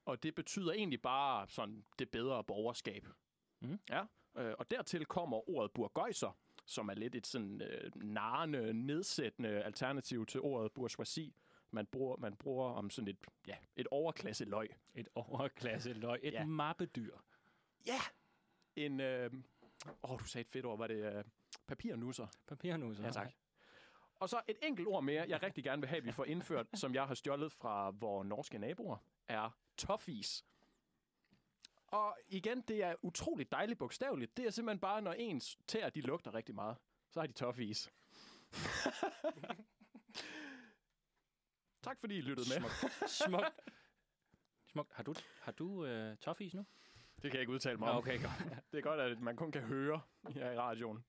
[0.06, 3.08] Og det betyder egentlig bare sådan det bedre borgerskab.
[3.60, 3.80] Mhm.
[3.90, 4.06] Ja.
[4.38, 10.26] Øh, og dertil kommer ordet burgøjser, som er lidt et sådan øh, narrende, nedsættende alternativ
[10.26, 11.34] til ordet bourgeoisie.
[11.72, 14.70] Man bruger, man bruger om sådan et, ja, et overklasse løg.
[14.96, 16.20] Et overklasse løg.
[16.24, 16.40] Et Ja.
[16.40, 16.46] ja.
[16.46, 17.18] mappedyr.
[17.88, 18.00] Ja!
[18.76, 19.32] En, øh,
[20.04, 21.24] åh, du sagde et fedt ord, var det øh,
[21.70, 22.28] papirnusser?
[22.48, 23.04] Papirnusser.
[23.04, 23.32] Ja, tak.
[24.20, 26.68] Og så et enkelt ord mere, jeg rigtig gerne vil have, at vi får indført,
[26.82, 28.98] som jeg har stjålet fra vores norske naboer,
[29.28, 30.46] er toffis.
[31.88, 34.38] Og igen, det er utroligt dejligt bogstaveligt.
[34.38, 36.78] Det er simpelthen bare, når ens tæer, de lugter rigtig meget,
[37.10, 37.92] så har de toffis.
[41.88, 42.70] tak fordi I lyttede med.
[42.70, 43.12] Smukt.
[43.12, 43.46] Smukt.
[44.66, 44.94] Smukt.
[44.94, 46.66] Har du, har du øh, toffis nu?
[47.22, 47.98] Det kan jeg ikke udtale mig om.
[47.98, 48.56] okay, godt.
[48.72, 51.06] Det er godt, at man kun kan høre her i radioen.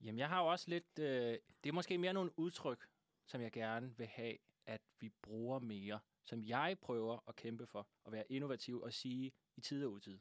[0.00, 0.98] Jamen, jeg har jo også lidt...
[0.98, 2.88] Øh, det er måske mere nogle udtryk,
[3.26, 6.00] som jeg gerne vil have, at vi bruger mere.
[6.24, 7.88] Som jeg prøver at kæmpe for.
[8.06, 10.18] At være innovativ og sige i tid og utid.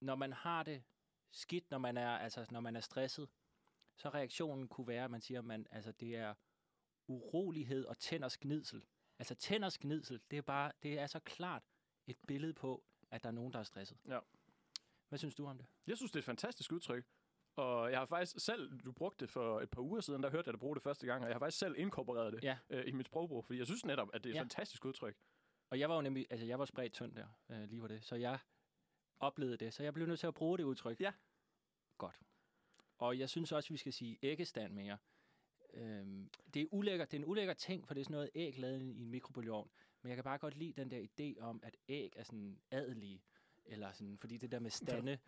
[0.00, 0.82] Når man har det
[1.30, 3.28] skidt, når man er, altså, når man er stresset,
[3.96, 6.34] så reaktionen kunne være, at man siger, at man, altså, det er
[7.06, 8.82] urolighed og tænders gnidsel.
[9.18, 11.62] Altså tænders gnidsel, det er bare, det er så klart
[12.06, 13.98] et billede på, at der er nogen, der er stresset.
[14.08, 14.18] Ja.
[15.08, 15.66] Hvad synes du om det?
[15.86, 17.04] Jeg synes, det er et fantastisk udtryk.
[17.56, 20.48] Og jeg har faktisk selv, du brugte det for et par uger siden, der hørte
[20.48, 22.58] jeg dig bruge det første gang, og jeg har faktisk selv inkorporeret det Ja.
[22.70, 24.40] øh, i mit sprogbrug, fordi jeg synes netop, at det er et Ja.
[24.42, 25.16] fantastisk udtryk.
[25.70, 28.04] Og jeg var jo nemlig, altså jeg var spredt tynd der, øh, lige på det,
[28.04, 28.38] så jeg
[29.20, 31.00] oplevede det, så jeg blev nødt til at bruge det udtryk.
[31.00, 31.12] Ja.
[31.98, 32.20] Godt.
[32.98, 34.98] Og jeg synes også, vi skal sige æggestand mere.
[35.74, 38.58] Øhm, det er ulækkert, det er en ulækker ting, for det er sådan noget æg
[38.58, 39.70] lavet i en mikrobølgeovn.
[40.02, 43.22] Men jeg kan bare godt lide den der idé om, at æg er sådan adelige,
[43.64, 45.18] eller sådan, fordi det der med stande,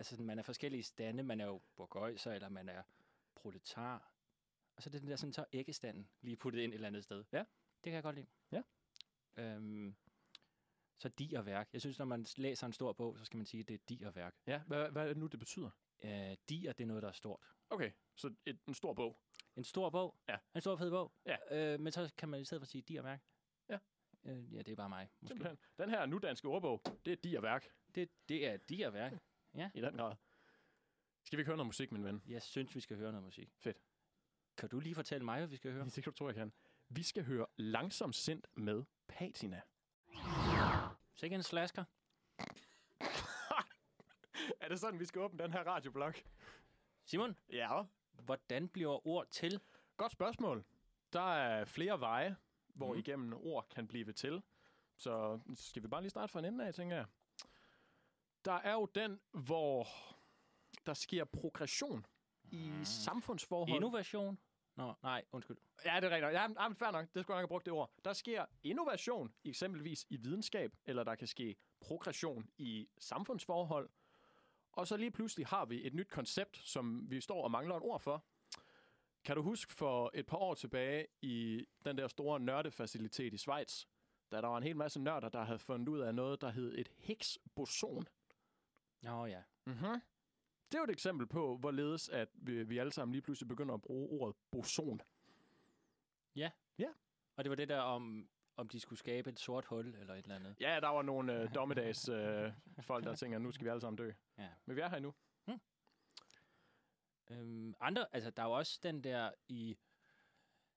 [0.00, 2.82] altså man er forskellige stande, man er jo burgøjser, eller man er
[3.34, 4.12] proletar.
[4.76, 7.04] Og så er det den der sådan, så æggestanden lige puttet ind et eller andet
[7.04, 7.24] sted.
[7.32, 7.38] Ja.
[7.38, 8.26] Det kan jeg godt lide.
[8.52, 8.62] Ja.
[9.36, 9.94] Øhm,
[10.98, 11.68] så di og værk.
[11.72, 13.78] Jeg synes, når man læser en stor bog, så skal man sige, at det er
[13.88, 14.34] di og værk.
[14.46, 15.70] Ja, hvad, hvad er det nu, det betyder?
[16.04, 17.40] Øh, dier, det er noget, der er stort.
[17.70, 19.20] Okay, så et, en stor bog.
[19.56, 20.16] En stor bog.
[20.28, 20.36] Ja.
[20.54, 21.12] En stor fed bog.
[21.26, 21.36] Ja.
[21.74, 23.22] Øh, men så kan man i stedet for sige di og værk.
[23.68, 23.78] Ja.
[24.24, 25.08] Øh, ja, det er bare mig.
[25.20, 25.28] Måske.
[25.28, 25.58] Simpelthen.
[25.78, 29.12] Den her nudanske ordbog, det er de og værk Det, det er di og værk.
[29.74, 30.14] I den grad.
[31.22, 32.22] Skal vi ikke høre noget musik, min ven?
[32.28, 33.50] Jeg synes, vi skal høre noget musik.
[33.56, 33.78] Fedt.
[34.56, 35.84] Kan du lige fortælle mig, hvad vi skal høre?
[35.84, 36.52] Det kan du tro, jeg kan.
[36.88, 39.60] Vi skal høre Langsom Sind med Patina.
[41.14, 41.84] Sikke en slasker.
[44.60, 46.14] er det sådan, vi skal åbne den her radioblog?
[47.04, 47.82] Simon, Ja.
[48.12, 49.60] hvordan bliver ord til?
[49.96, 50.64] Godt spørgsmål.
[51.12, 52.36] Der er flere veje,
[52.74, 52.98] hvor mm.
[52.98, 54.42] igennem ord kan blive til.
[54.96, 57.06] Så skal vi bare lige starte fra en ende af, tænker jeg.
[58.44, 59.86] Der er jo den, hvor
[60.86, 62.06] der sker progression
[62.50, 63.76] i samfundsforhold.
[63.76, 64.38] Innovation?
[64.76, 65.56] Nå, nej, undskyld.
[65.84, 66.32] Ja, det er rigtigt.
[66.32, 67.14] Ja, men fair nok.
[67.14, 67.90] Det skulle jeg nok have brugt det ord.
[68.04, 73.90] Der sker innovation, eksempelvis i videnskab, eller der kan ske progression i samfundsforhold.
[74.72, 77.82] Og så lige pludselig har vi et nyt koncept, som vi står og mangler et
[77.82, 78.24] ord for.
[79.24, 83.84] Kan du huske for et par år tilbage i den der store nørdefacilitet i Schweiz,
[84.30, 86.78] da der var en hel masse nørder, der havde fundet ud af noget, der hed
[86.78, 88.04] et Higgs-boson?
[89.00, 89.42] Nå ja.
[89.66, 90.00] Mm-hmm.
[90.72, 93.74] Det er jo et eksempel på, hvorledes at vi, vi alle sammen lige pludselig begynder
[93.74, 95.00] at bruge ordet boson.
[97.36, 100.22] Og det var det der om, om de skulle skabe et sort hul eller et
[100.22, 100.56] eller andet.
[100.60, 103.96] Ja, der var nogle øh, dommedags øh, folk, der tænker, nu skal vi alle sammen
[103.96, 104.12] dø.
[104.38, 104.48] Ja.
[104.66, 105.14] Men vi er her endnu.
[107.30, 109.76] Øhm, andre, altså der er jo også den der i,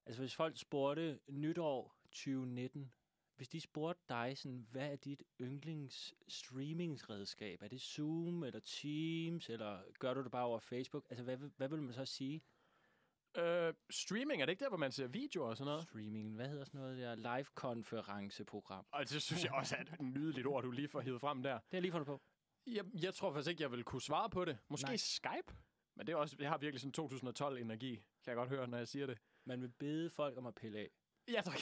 [0.05, 2.93] altså hvis folk spurgte nytår 2019,
[3.35, 7.61] hvis de spurgte dig sådan, hvad er dit yndlings streamingsredskab?
[7.61, 11.05] Er det Zoom eller Teams, eller gør du det bare over Facebook?
[11.09, 12.43] Altså hvad, hvad vil man så sige?
[13.37, 15.83] Øh, streaming, er det ikke der, hvor man ser videoer og sådan noget?
[15.83, 17.15] Streaming, hvad hedder sådan noget der?
[17.37, 18.85] Live-konferenceprogram.
[18.91, 21.53] Og det synes jeg også er et nydeligt ord, du lige får hivet frem der.
[21.53, 22.21] Det har jeg lige fundet på.
[22.67, 24.57] Jeg, jeg tror faktisk ikke, jeg vil kunne svare på det.
[24.69, 24.91] Måske Nej.
[24.91, 24.97] Nej.
[24.97, 25.55] Skype?
[25.95, 27.05] Men det er også, jeg har virkelig sådan
[27.57, 29.17] 2012-energi, kan jeg godt høre, når jeg siger det.
[29.45, 30.89] Man vil bede folk om at pille af.
[31.27, 31.59] Ja, tak.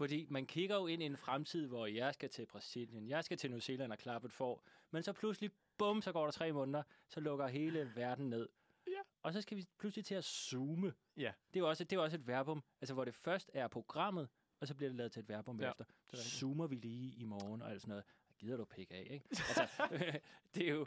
[0.00, 3.36] Fordi man kigger jo ind i en fremtid, hvor jeg skal til Brasilien, jeg skal
[3.38, 6.52] til New Zealand og klappe et får, men så pludselig, bum, så går der tre
[6.52, 8.48] måneder, så lukker hele verden ned.
[8.86, 9.00] Ja.
[9.22, 10.94] Og så skal vi pludselig til at zoome.
[11.16, 11.32] Ja.
[11.54, 14.28] Det er jo også, det er også et verbum, altså hvor det først er programmet,
[14.60, 15.84] og så bliver det lavet til et verbum Ja, efter.
[16.12, 16.16] er.
[16.16, 18.04] Zoomer vi lige i morgen og alt sådan noget.
[18.38, 19.26] Gider du pikke af, ikke?
[19.30, 19.68] Altså,
[20.54, 20.86] det er jo,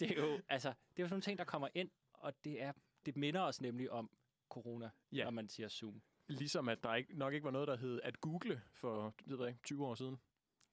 [0.00, 2.62] det er jo, altså, det er jo sådan nogle ting, der kommer ind, og det
[2.62, 2.72] er,
[3.06, 4.10] det minder os nemlig om
[4.48, 5.24] corona, Ja.
[5.24, 6.02] når man siger Zoom.
[6.32, 9.38] Ligesom at der ikke, nok ikke var noget, der hed at google for det ved
[9.38, 10.18] jeg ikke, 20 år siden.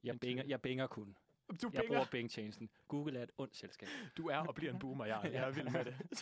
[0.03, 1.17] Jeg binger, jeg binger kun.
[1.61, 2.69] Du, Jeg bruger Bing-tjenesten.
[2.87, 3.87] Google er et ondt selskab.
[4.17, 5.95] du er og bliver en boomer, jeg, jeg er vild med det.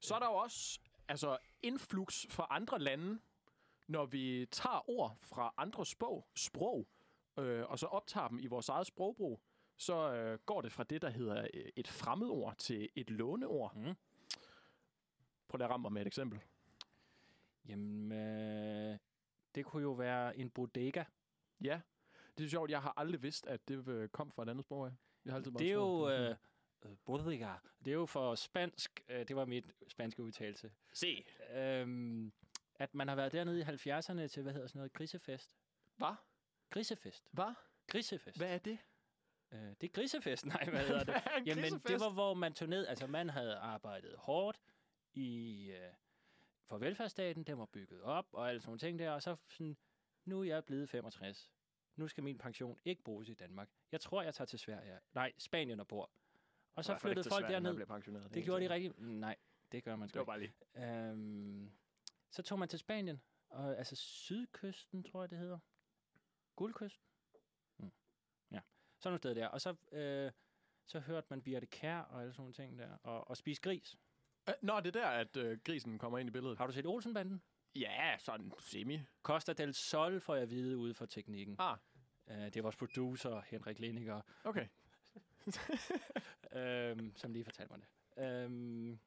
[0.00, 3.18] Så er der jo også altså influx fra andre lande,
[3.86, 6.88] når vi tager ord fra andre sprog, sprog
[7.38, 9.40] øh, og så optager dem i vores eget sprogbrug,
[9.76, 13.76] så øh, går det fra det, der hedder øh, et fremmedord til et låneord.
[13.76, 13.94] Mm.
[15.48, 16.40] Prøv lige at ramme mig med et eksempel.
[17.68, 18.98] Jamen, øh,
[19.54, 21.04] det kunne jo være en bodega.
[21.60, 21.80] Ja,
[22.38, 22.70] det er sjovt.
[22.70, 24.92] Jeg har aldrig vidst, at det øh, kom fra et andet sprog.
[25.24, 26.10] Jeg har altid bare Det er jo...
[26.10, 26.36] Øh,
[26.84, 27.52] øh, bodega.
[27.84, 29.04] Det er jo for spansk.
[29.08, 30.72] Øh, det var mit spanske udtalelse.
[30.92, 31.24] Se.
[31.54, 32.32] Øhm,
[32.74, 35.56] at man har været dernede i 70'erne til, hvad hedder sådan noget, grisefest.
[35.96, 36.14] Hvad?
[36.70, 37.28] Grisefest.
[37.32, 37.54] Hvad?
[37.86, 38.36] Grisefest.
[38.36, 38.78] Hvad er det?
[39.52, 41.14] Øh, det er grisefest, nej, hvad hedder det?
[41.48, 44.60] Jamen, det var, hvor man tog ned, altså man havde arbejdet hårdt
[45.14, 45.92] i, øh,
[46.66, 49.76] for velfærdsstaten, den var bygget op, og alle sådan nogle ting der, og så sådan,
[50.24, 51.50] nu er jeg blevet 65.
[51.96, 53.68] Nu skal min pension ikke bruges i Danmark.
[53.92, 54.98] Jeg tror, jeg tager til Sverige.
[55.14, 56.10] Nej, Spanien og bor.
[56.74, 57.86] Og så flyttede folk derned.
[57.86, 58.34] pensioneret.
[58.34, 58.98] Det gjorde de rigtigt.
[58.98, 59.36] Nej,
[59.72, 60.54] det gør man Det var sgu bare lige.
[60.76, 61.72] Øhm,
[62.30, 65.58] så tog man til Spanien, og altså sydkysten, tror jeg, det hedder.
[66.56, 67.04] Guldkysten.
[67.78, 67.90] Mm.
[68.50, 68.60] Ja,
[68.98, 69.46] sådan nogle steder der.
[69.46, 70.32] Og så, øh,
[70.86, 73.96] så hørte man Birte Kær og alle sådan nogle ting der, og, og spise gris.
[74.48, 76.58] Øh, Nå, det er der, at øh, grisen kommer ind i billedet.
[76.58, 77.42] Har du set Olsenbanden?
[77.74, 79.00] Ja, sådan semi.
[79.22, 81.56] Costa del Sol får jeg vide ude for teknikken.
[81.58, 81.76] Ah,
[82.30, 84.66] Uh, det er vores producer, Henrik Leniger, okay.
[86.60, 88.24] øhm, som lige fortalte mig det.
[88.24, 88.98] Øhm,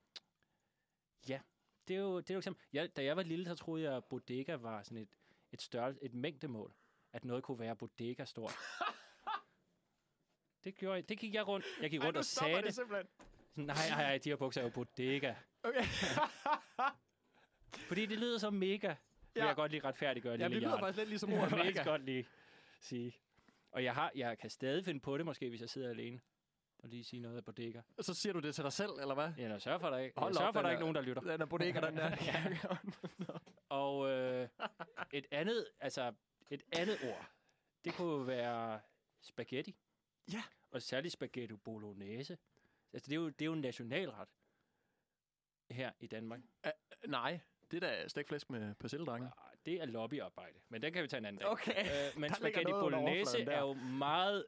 [1.30, 1.40] ja,
[1.88, 2.66] det er jo, det er jo eksempel.
[2.74, 5.10] Jeg, da jeg var lille, så troede jeg, at bodega var sådan et,
[5.52, 6.74] et størrelse, et mængdemål.
[7.14, 8.54] At noget kunne være bodega stort.
[10.64, 11.66] det, gjorde jeg, det gik jeg rundt.
[11.82, 12.64] Jeg gik rundt og sagde det.
[12.64, 13.08] det simpelthen.
[13.56, 15.34] Nej, nej, nej, de her bukser er jo bodega.
[15.64, 15.84] Okay.
[17.88, 18.88] Fordi det lyder så mega.
[18.88, 18.96] Ja.
[19.34, 19.48] Vil Ja.
[19.48, 20.80] jeg godt lige retfærdiggøre, ja, lille det lyder Jarl.
[20.80, 21.84] faktisk lidt ligesom Det ordet vil jeg mega.
[21.90, 22.28] godt lige
[22.82, 23.16] sige.
[23.72, 26.22] Og jeg, har, jeg kan stadig finde på det, måske, hvis jeg sidder alene.
[26.84, 27.82] Og lige sige noget af bodega.
[28.02, 29.32] Så siger du det til dig selv, eller hvad?
[29.38, 31.22] Ja, jeg sørger for, der ikke, Hold op, for, der den ikke nogen, der lytter.
[31.22, 32.76] Den er bodega, den der.
[33.70, 34.48] Og øh,
[35.14, 36.14] et andet, altså
[36.50, 37.26] et andet ord,
[37.86, 38.80] det kunne være
[39.22, 39.76] spaghetti.
[40.34, 40.44] Ja.
[40.72, 42.38] Og særligt spaghetti bolognese.
[42.94, 44.28] Altså, det er jo, det er jo en nationalret
[45.72, 46.40] her i Danmark.
[47.08, 47.40] Nej,
[47.72, 49.28] det er da stegflæsk med persilledrenge.
[49.28, 51.50] Ah, Det er lobbyarbejde, men den kan vi tage en anden dag.
[51.50, 51.72] Okay.
[51.86, 53.52] Øh, men ligger spaghetti bolognese der.
[53.52, 54.46] er jo meget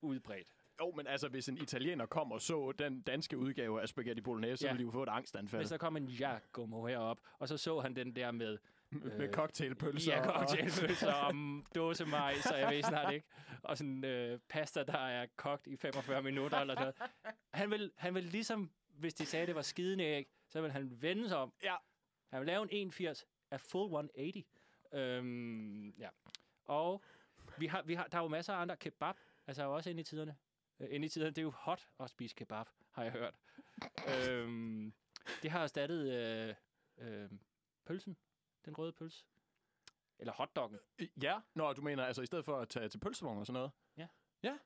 [0.00, 0.48] udbredt.
[0.80, 4.56] Jo, men altså, hvis en italiener kom og så den danske udgave af spaghetti bolognese,
[4.56, 4.72] så Ja.
[4.72, 5.60] ville de jo få et angstanfald.
[5.62, 8.58] Hvis der kom en Giacomo herop, og så så han den der med
[8.92, 10.12] med øh, cocktailpølser.
[10.14, 11.34] Ja, og- cocktailpølser og
[11.74, 13.26] dåsemajs, så jeg ved snart ikke.
[13.62, 16.94] Og sådan øh, pasta, der er kogt i 45 minutter eller noget.
[17.54, 21.02] Han vil, han vil ligesom, hvis de sagde, det var skidende æg, så vil han
[21.02, 21.52] vende sig om.
[21.62, 21.76] Ja.
[22.30, 24.44] Han vil lave en 81 af full 180.
[24.94, 26.08] Øhm, ja.
[26.64, 27.02] Og
[27.58, 29.14] vi har, vi har, der er jo masser af andre kebab,
[29.46, 30.36] altså også inde i tiderne.
[30.80, 33.34] Øh, inde i tiderne, det er jo hot at spise kebab, har jeg hørt.
[34.28, 34.92] øhm,
[35.42, 36.54] det har erstattet øh,
[36.98, 37.30] øh,
[37.86, 38.16] pølsen,
[38.64, 39.24] den røde pølse.
[40.18, 40.78] Eller hotdoggen.
[41.22, 43.70] Ja, når du mener, altså i stedet for at tage til pølsevogn og sådan noget.
[43.96, 44.08] Ja.
[44.42, 44.58] Ja.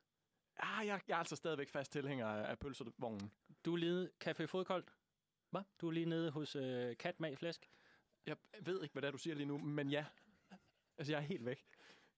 [0.56, 3.32] Ah, jeg, jeg er altså stadigvæk fast tilhænger af pølsevognen.
[3.64, 4.92] Du er lige Café Fodkoldt.
[5.50, 5.62] Hvad?
[5.80, 7.70] Du er lige nede hos øh, Katmag Flæsk.
[8.26, 10.06] Jeg ved ikke, hvad det er, du siger lige nu, men ja.
[10.98, 11.66] Altså, jeg er helt væk.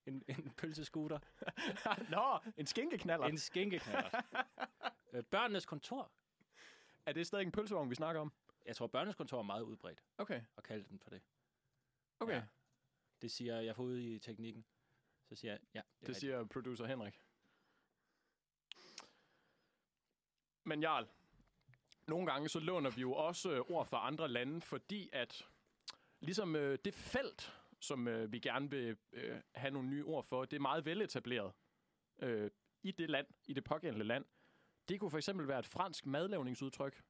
[0.07, 1.19] En, en pølsescooter.
[2.17, 3.27] Nå, en skinkeknaller.
[3.27, 4.11] en skinkeknaller.
[5.13, 6.11] øh, børnenes kontor.
[7.07, 8.33] Er det stadig en pølsevogn, vi snakker om?
[8.67, 10.43] Jeg tror, børnenes kontor er meget udbredt Okay.
[10.57, 11.23] at kalde den for det.
[12.21, 12.35] Okay.
[12.35, 12.43] Ja.
[13.23, 14.65] Det siger jeg får ud i teknikken.
[15.29, 17.21] Så siger jeg, ja, det, Det er siger producer Henrik.
[20.65, 21.09] Men Jarl,
[22.07, 25.49] nogle gange så låner vi jo også øh, ord fra andre lande, fordi at
[26.21, 30.45] ligesom øh, det felt, som øh, vi gerne vil øh, have nogle nye ord for,
[30.45, 31.53] det er meget veletableret
[32.19, 32.51] øh,
[32.83, 34.25] i det land, i det pågældende land.
[34.89, 37.03] Det kunne for eksempel være et fransk madlavningsudtryk.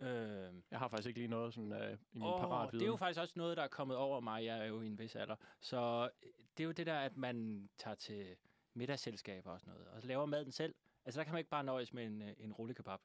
[0.00, 2.86] Øh, Jeg har faktisk ikke lige noget sådan, øh, i min Åh, parat det er
[2.86, 4.44] jo faktisk også noget, der er kommet over mig.
[4.44, 5.36] Jeg er jo i en vis alder.
[5.60, 8.36] Så øh, det er jo det der, at man tager til
[8.74, 10.74] middagsselskaber og sådan noget, og så laver maden selv.
[11.04, 12.98] Altså, der kan man ikke bare nøjes med en, øh, en rullekebab,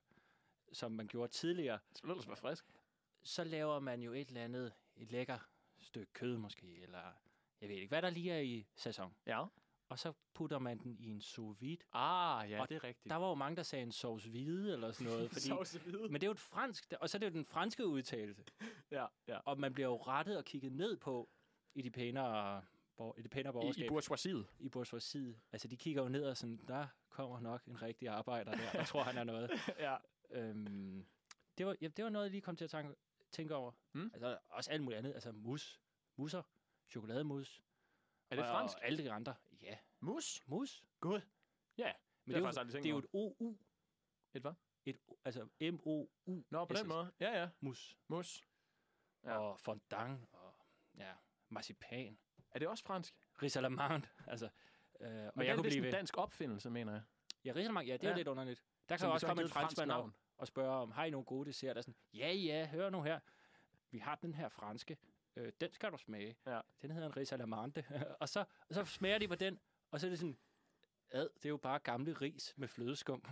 [0.74, 1.80] som man gjorde tidligere.
[1.94, 2.66] Det ellers være frisk.
[3.24, 5.38] Så laver man jo et eller andet, et lækker
[5.80, 7.02] stykke kød måske, eller
[7.62, 9.16] jeg ved ikke, hvad der lige er i sæson.
[9.26, 9.46] Ja.
[9.90, 11.78] Og så putter man den i en sous vide.
[11.94, 13.10] Ah, ja, Og det er rigtigt.
[13.10, 15.30] Der var jo mange, der sagde en sauce hvide eller sådan noget.
[15.34, 16.02] Fordi, Sauce hvide.
[16.02, 18.44] men det er jo et fransk, og så er det jo den franske udtalelse.
[18.92, 19.38] Ja, ja.
[19.38, 21.30] Og man bliver jo rettet og kigget ned på
[21.76, 22.64] i de pænere,
[23.18, 23.86] i det pænere I, borgerskab.
[23.86, 24.48] I bourgeoisiet.
[24.60, 25.40] I bourgeoisiet.
[25.52, 28.86] Altså, de kigger jo ned og sådan, der kommer nok en rigtig arbejder der, der
[28.86, 29.52] tror, han er noget.
[29.80, 29.96] ja.
[30.32, 31.06] Øhm,
[31.58, 32.96] det, var, ja, det var noget, jeg lige kom til at tænke,
[33.32, 33.72] tænke over.
[33.94, 34.12] Mm.
[34.14, 35.14] Altså, også alt muligt andet.
[35.14, 35.82] Altså, mus,
[36.16, 36.42] musser,
[36.90, 37.62] chokolademus.
[38.30, 38.78] Er det og, fransk?
[38.78, 39.36] Og alle de andre.
[39.62, 40.44] Ja, Mus?
[40.46, 40.84] mus.
[41.00, 41.22] God.
[41.78, 41.94] Ja,
[42.26, 43.08] Men det, jeg faktisk er jo, det er jo et
[43.40, 43.58] OU.
[44.34, 44.54] Et hvad?
[44.86, 46.44] et, altså M-O-U.
[46.50, 47.12] Nå, på den måde.
[47.20, 47.50] Ja, ja.
[47.60, 47.98] Mus.
[48.08, 48.44] Mus.
[49.24, 49.38] Ja.
[49.38, 50.56] Og fondant, og
[50.98, 51.14] ja,
[51.50, 52.20] marcipan.
[52.52, 53.16] Er det også fransk?
[53.42, 54.46] Risalamande, altså.
[54.46, 54.52] Øh,
[55.02, 55.92] og Men jeg det er kunne blive en ved.
[55.92, 57.02] dansk opfindelse, mener jeg.
[57.46, 58.16] Ja, Risalamande, ja, det er Ja.
[58.16, 58.64] lidt underligt.
[58.90, 60.14] Der kan Som jo også komme en et fransk franskmand op navn.
[60.38, 61.82] og spørge om, har I nogle gode desserter?
[61.82, 63.20] Sådan, ja, ja, hør nu her.
[63.92, 64.98] Vi har den her franske.
[65.40, 66.36] Øh, den skal du smage.
[66.46, 66.60] Ja.
[66.82, 67.84] Den hedder en risalamande.
[68.22, 69.60] og, så, og så smager de på den,
[69.92, 70.38] og så er det sådan,
[71.12, 73.24] ad, det er jo bare gamle ris med flødeskum.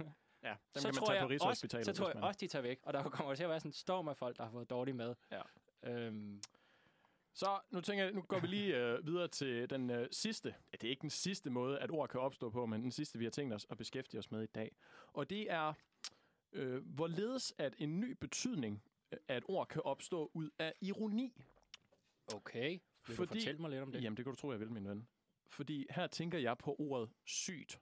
[0.43, 1.85] Ja, dem så kan man tror tage jeg på også, Rigshospitalet.
[1.85, 2.79] så tror jeg man- også, de tager væk.
[2.83, 4.95] Og der kommer til at være sådan en storm af folk, der har fået dårlig
[4.95, 5.15] mad.
[5.31, 5.41] Ja.
[5.83, 6.41] Øhm,
[7.33, 10.49] Så nu tænker jeg, nu går vi lige øh, videre til den øh, sidste.
[10.71, 13.17] Ja, det er ikke den sidste måde, at ord kan opstå på, men den sidste,
[13.19, 14.75] vi har tænkt os at beskæftige os med i dag.
[15.13, 15.73] Og det er,
[16.51, 21.33] øh, hvorledes at en ny betydning øh, af et ord kan opstå ud af ironi.
[22.35, 22.69] Okay.
[23.07, 24.03] Vil Fordi- du fortælle mig lidt om det?
[24.03, 25.07] Jamen, det kan du tro, jeg vil, min ven.
[25.47, 27.81] Fordi her tænker jeg på ordet sygt.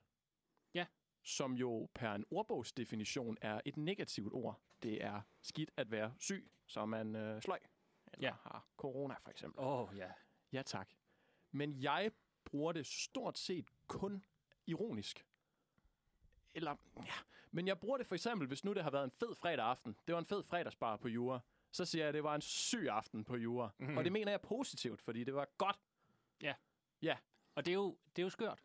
[0.73, 0.85] Ja.
[1.23, 4.61] Som jo per en ordbogsdefinition er et negativt ord.
[4.83, 7.59] Det er skidt at være syg, så man øh, sløj.
[8.13, 8.33] Eller Ja.
[8.41, 9.59] har corona, for eksempel.
[9.59, 10.11] Åh, oh, ja.
[10.51, 10.89] Ja, tak.
[11.51, 12.11] Men jeg
[12.45, 14.23] bruger det stort set kun
[14.67, 15.25] ironisk.
[16.53, 17.13] Eller, ja.
[17.51, 19.97] Men jeg bruger det for eksempel, hvis nu det har været en fed fredag aften.
[20.07, 21.39] Det var en fed fredagsbar på Jura.
[21.75, 23.69] Så siger jeg, at det var en syg aften på Jura.
[23.79, 23.91] Mhm.
[23.91, 23.97] Mm.
[23.97, 25.79] Og det mener jeg positivt, fordi det var godt.
[27.55, 28.63] Og det er jo, det er jo skørt,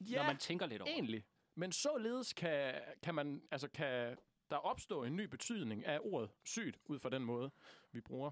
[0.00, 0.94] Ja, når man tænker lidt over det.
[0.94, 1.24] egentlig.
[1.54, 4.18] Men således kan, kan man, altså kan
[4.50, 7.50] der opstå en ny betydning af ordet sygt, ud fra den måde,
[7.92, 8.30] vi bruger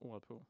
[0.00, 0.46] ordet på.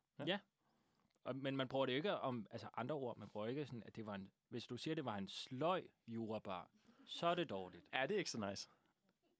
[1.24, 3.16] Og, men man bruger det ikke om altså andre ord.
[3.16, 4.32] Man bruger ikke sådan, at det var en...
[4.48, 6.70] Hvis du siger, at det var en sløj jurabar,
[7.04, 7.84] så er det dårligt.
[7.92, 8.68] Ja, det er ikke så nice.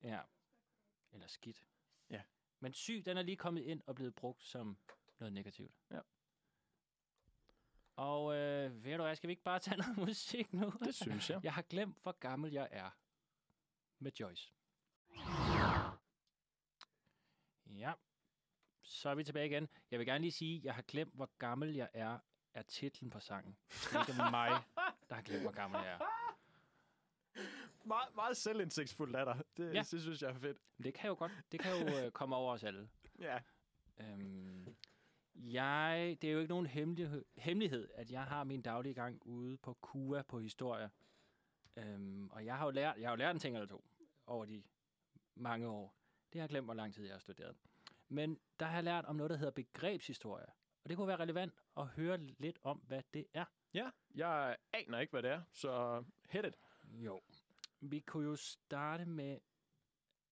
[0.02, 0.20] Ja.
[1.12, 1.66] Eller skidt.
[2.60, 4.78] Men syg, den er lige kommet ind og blevet brugt som
[5.18, 5.74] noget negativt.
[5.90, 6.00] Ja.
[7.96, 10.72] Og øh, ved du hvad, skal vi ikke bare tage noget musik nu?
[10.84, 11.40] Det synes jeg.
[11.44, 12.90] Jeg har glemt, hvor gammel jeg er.
[13.98, 14.52] Med Joyce.
[17.66, 17.92] Ja.
[18.82, 19.68] Så er vi tilbage igen.
[19.90, 22.18] Jeg vil gerne lige sige, jeg har glemt, hvor gammel jeg er,
[22.54, 23.56] er titlen på sangen.
[23.70, 24.62] Det er ikke mig,
[25.08, 25.98] der har glemt, hvor gammel jeg er.
[27.84, 29.44] Meget, meget selvindsigtsfuldt af dig.
[29.56, 29.78] Det, Ja.
[29.78, 30.58] det synes jeg er fedt.
[30.82, 32.88] Det kan jo godt, det kan jo øh, komme over os alle.
[33.18, 33.38] Ja.
[34.00, 34.76] Øhm,
[35.34, 39.56] jeg, det er jo ikke nogen hemmelighed, hemmelighed, at jeg har min daglige gang ude
[39.56, 40.90] på KUA på historie.
[41.76, 43.84] Øhm, og jeg har jo lært, jeg har jo lært en ting eller to
[44.26, 44.62] over de
[45.34, 45.96] mange år.
[46.32, 47.56] Det har jeg glemt, hvor lang tid jeg har studeret.
[48.08, 50.46] Men der har jeg lært om noget, der hedder begrebshistorie.
[50.84, 53.44] Og det kunne være relevant at høre lidt om, hvad det er.
[53.74, 56.54] Ja, jeg aner ikke, hvad det er, så hit it.
[56.84, 57.20] Jo.
[57.80, 59.40] Vi kunne jo starte med...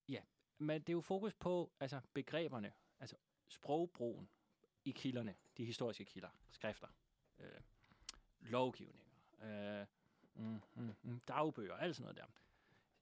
[0.09, 0.23] Ja,
[0.59, 3.17] men det er jo fokus på altså, begreberne, altså
[3.49, 4.29] sprogbrugen
[4.85, 6.89] i kilderne, de historiske kilder, skrifter,
[7.39, 7.61] øh,
[8.41, 9.87] lovgivninger, øh,
[10.35, 12.27] mm, mm, mm, dagbøger, alt sådan noget der.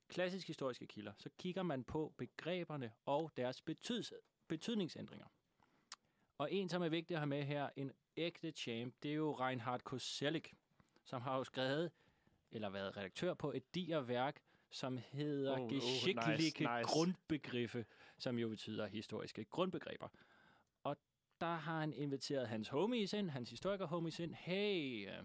[0.08, 4.12] Klassisk historiske kilder, så kigger man på begreberne og deres betyds,
[4.48, 5.26] betydningsændringer.
[6.38, 9.32] Og en, som er vigtig at have med her, en ægte champ, det er jo
[9.40, 10.54] Reinhard Koselleck,
[11.04, 11.92] som har jo skrevet
[12.56, 14.40] eller været redaktør på et diger værk,
[14.70, 16.64] som hedder Oh, oh, oh, nice, nice.
[16.84, 17.86] Grundbegriffe,
[18.18, 20.08] som jo betyder historiske grundbegreber.
[20.82, 20.96] Og
[21.40, 24.34] der har han inviteret hans homies ind, hans historiker-homies ind.
[24.34, 25.18] Hey, øh,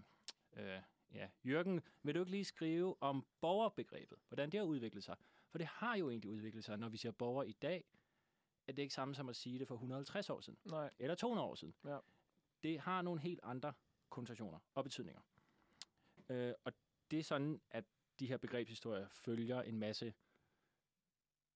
[0.54, 0.82] øh,
[1.14, 4.18] ja, Jørgen, vil du ikke lige skrive om borgerbegrebet?
[4.28, 5.16] Hvordan det har udviklet sig?
[5.50, 7.84] For det har jo egentlig udviklet sig, når vi siger borger i dag,
[8.68, 10.90] er det ikke samme som at sige det for 150 år siden, Nej.
[11.00, 11.74] eller 200 år siden.
[11.86, 11.98] Ja.
[12.64, 13.74] Det har nogle helt andre
[14.10, 15.22] konnotationer og betydninger.
[16.30, 16.74] Øh, og
[17.12, 17.86] det er sådan, at
[18.20, 20.14] de her begrebshistorier følger en masse,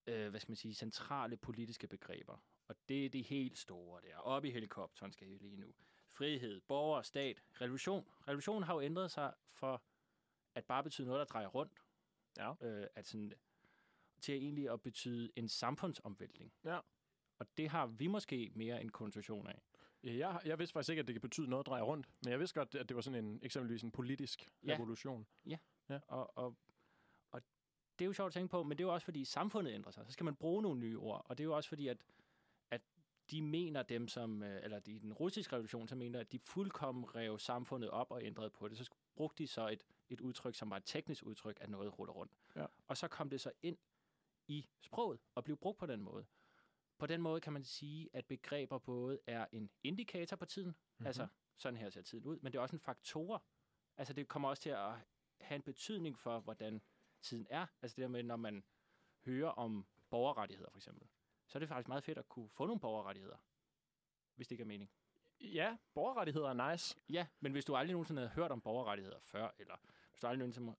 [0.08, 2.38] øh, hvad skal man sige, centrale politiske begreber.
[2.68, 4.18] Og det er de helt store der.
[4.18, 5.74] Op i helikopteren skal I lige nu.
[6.08, 8.06] Frihed, borger, stat, revolution.
[8.28, 9.84] Revolution har jo ændret sig for
[10.56, 11.82] at bare betyde noget, der drejer rundt.
[12.38, 12.54] Ja.
[12.62, 13.34] Øh, at sådan,
[14.22, 16.54] til egentlig at betyde en samfundsomvæltning.
[16.64, 16.80] Ja.
[17.40, 19.62] Og det har vi måske mere en konnotation af.
[20.06, 22.10] Ja, Jeg, jeg vidste faktisk ikke, at det kan betyde noget at dreje rundt.
[22.24, 24.74] Men jeg vidste godt, at det var sådan en, eksempelvis en politisk Ja.
[24.74, 25.28] revolution.
[26.08, 26.56] Og, og,
[27.32, 27.42] og
[28.00, 29.92] det er jo sjovt at tænke på, men det er jo også fordi samfundet ændrer
[29.92, 30.06] sig.
[30.06, 31.26] Så skal man bruge nogle nye ord.
[31.26, 31.98] Og det er jo også fordi, at,
[32.72, 32.82] at
[33.32, 37.16] de mener dem som, øh, eller i den russiske revolution, så mener, at de fuldkommen
[37.16, 38.78] rev samfundet op og ændrede på det.
[38.78, 42.14] Så brugte de så et, et udtryk, som var et teknisk udtryk, at noget ruller
[42.14, 42.32] rundt.
[42.56, 42.66] Ja.
[42.88, 43.78] Og så kom det så ind
[44.48, 46.26] i sproget og blev brugt på den måde.
[46.98, 50.76] På den måde kan man sige, at begreber både er en indikator på tiden, Mhm.
[50.78, 51.06] mm-hmm.
[51.08, 51.28] altså
[51.58, 53.44] sådan her ser tiden ud, men det er også en faktor.
[53.98, 54.94] Altså det kommer også til at
[55.42, 56.82] have en betydning for, hvordan
[57.22, 57.66] tiden er.
[57.82, 58.64] Altså det der med, når man
[59.26, 61.08] hører om borgerrettigheder for eksempel,
[61.48, 63.38] så er det faktisk meget fedt at kunne få nogle borgerrettigheder,
[64.36, 64.92] hvis det ikke er mening.
[65.42, 66.98] Ja, borgerrettigheder er nice.
[67.10, 69.76] Ja, men hvis du aldrig nogensinde havde hørt om borgerrettigheder før, eller
[70.12, 70.76] hvis du aldrig nogensinde,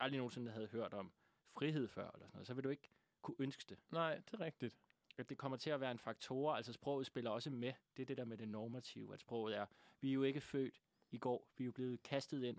[0.00, 1.12] aldrig nogensinde havde hørt om
[1.58, 2.90] frihed før, eller sådan noget, så vil du ikke
[3.22, 3.78] kunne ønske det.
[3.90, 4.74] Nej, det er rigtigt.
[5.18, 7.72] At det kommer til at være en faktor, altså sproget spiller også med.
[7.96, 9.66] Det er det der med det normative, at sproget er,
[10.00, 12.58] vi er jo ikke født i går, vi er jo blevet kastet ind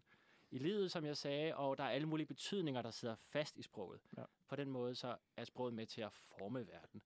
[0.52, 3.62] i livet, som jeg sagde, og der er alle mulige betydninger, der sidder fast i
[3.62, 4.02] sproget.
[4.18, 4.24] Ja.
[4.48, 7.02] På den måde så er sproget med til at forme verden.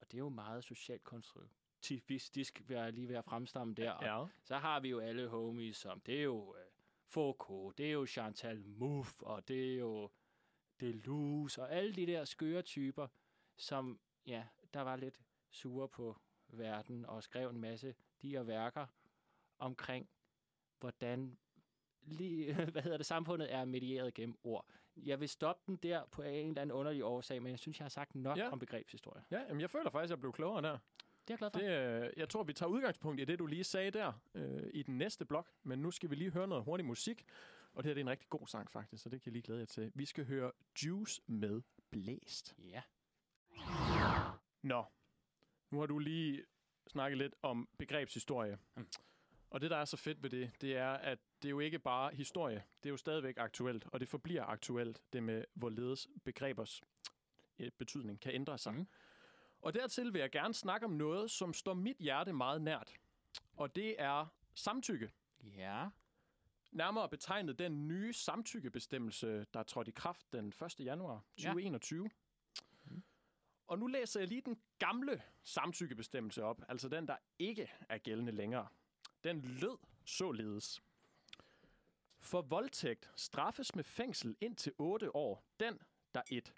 [0.00, 3.90] Og det er jo meget socialt konstruktivistisk, vil jeg lige ved at fremstamme der.
[3.90, 4.26] Og Ja.
[4.44, 6.64] så har vi jo alle homies, som det er jo øh,
[7.06, 10.10] Foucault, det er jo Chantal Mouffe, og det er jo
[10.80, 13.08] Deleuze, og alle de der skøre typer,
[13.56, 16.16] som, ja, der var lidt sure på
[16.48, 18.86] verden, og skrev en masse de her værker
[19.58, 20.08] omkring,
[20.80, 21.38] hvordan
[22.02, 24.66] lige, hvad hedder det, samfundet er medieret gennem ord.
[24.96, 27.84] Jeg vil stoppe den der på en eller anden underlig årsag, men jeg synes, jeg
[27.84, 28.44] har sagt nok Ja.
[28.44, 28.50] ja.
[28.50, 29.24] om begrebshistorie.
[29.30, 30.78] Ja, jamen jeg føler faktisk, at jeg blev klogere der.
[31.28, 31.58] Det er jeg glad for.
[31.58, 34.82] Det, øh, jeg tror, vi tager udgangspunkt i det, du lige sagde der øh, i
[34.82, 35.48] den næste blok.
[35.62, 37.24] Men nu skal vi lige høre noget hurtig musik.
[37.72, 39.42] Og det her det er en rigtig god sang faktisk, så det kan jeg lige
[39.42, 39.92] glæde jer til.
[39.94, 40.52] Vi skal høre
[40.84, 42.54] Juice med Blæst.
[42.58, 42.82] Ja.
[44.62, 44.84] Nå,
[45.70, 46.44] nu har du lige
[46.86, 48.58] snakket lidt om begrebshistorie.
[48.76, 48.86] Mm.
[49.50, 51.78] Og det, der er så fedt ved det, det er, at det er jo ikke
[51.78, 52.64] bare historie.
[52.82, 56.82] Det er jo stadigvæk aktuelt, og det forbliver aktuelt, det med, hvorledes begrebers
[57.58, 58.74] øh, betydning kan ændre sig.
[58.74, 58.86] Mhm.
[59.62, 62.94] Og dertil vil jeg gerne snakke om noget, som står mit hjerte meget nært.
[63.56, 65.10] Og det er samtykke.
[65.56, 65.88] Ja.
[66.72, 70.80] Nærmere betegnet den nye samtykkebestemmelse, der trådte i kraft den 1.
[70.80, 72.04] januar 2021.
[72.04, 72.10] Mhm.
[73.66, 78.32] Og nu læser jeg lige den gamle samtykkebestemmelse op, altså den, der ikke er gældende
[78.32, 78.68] længere.
[79.24, 80.82] Den lød således.
[82.18, 85.78] For voldtægt straffes med fængsel indtil 8 år den,
[86.14, 86.52] der et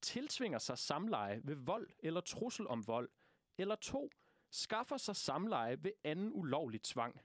[0.00, 3.10] tiltvinger sig samleje ved vold eller trussel om vold,
[3.58, 4.10] eller to
[4.50, 7.20] skaffer sig samleje ved anden ulovlig tvang.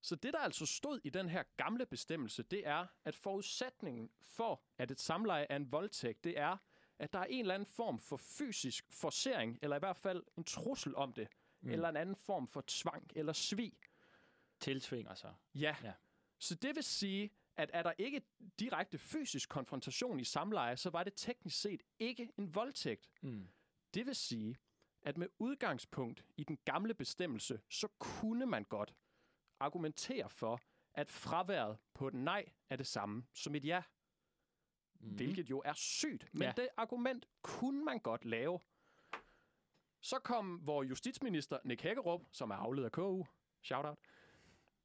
[0.00, 4.62] Så det, der altså stod i den her gamle bestemmelse, det er, at forudsætningen for,
[4.78, 6.56] at et samleje er en voldtægt, det er,
[6.98, 10.44] at der er en eller anden form for fysisk forsering, eller i hvert fald en
[10.44, 11.28] trussel om det,
[11.60, 11.70] mm.
[11.70, 13.72] eller en anden form for tvang eller svig.
[14.60, 15.34] Tiltvinger sig.
[15.54, 15.76] Ja.
[15.82, 15.92] Ja.
[16.38, 18.22] Så det vil sige, at er der ikke
[18.58, 23.10] direkte fysisk konfrontation i samleje, så var det teknisk set ikke en voldtægt.
[23.22, 23.48] Mm.
[23.94, 24.56] Det vil sige,
[25.02, 28.94] at med udgangspunkt i den gamle bestemmelse, så kunne man godt
[29.60, 30.60] argumentere for,
[30.94, 33.82] at fraværet på et nej er det samme som et ja.
[35.04, 35.10] Mm.
[35.10, 36.28] Hvilket jo er sygt.
[36.32, 36.52] Men ja.
[36.56, 38.60] Det argument kunne man godt lave.
[40.00, 43.24] Så kom vores justitsminister Nick Hækkerup, som er afledet af KU,
[43.62, 43.98] shoutout,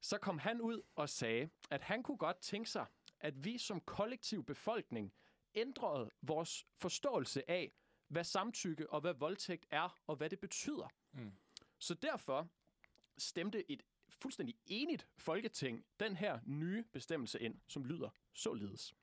[0.00, 2.86] så kom han ud og sagde, at han kunne godt tænke sig,
[3.20, 5.12] at vi som kollektiv befolkning
[5.54, 7.72] ændrede vores forståelse af,
[8.08, 10.88] hvad samtykke og hvad voldtægt er, og hvad det betyder.
[11.12, 11.32] Mm.
[11.78, 12.48] Så derfor
[13.18, 18.94] stemte et fuldstændig enigt folketing den her nye bestemmelse ind, som lyder således.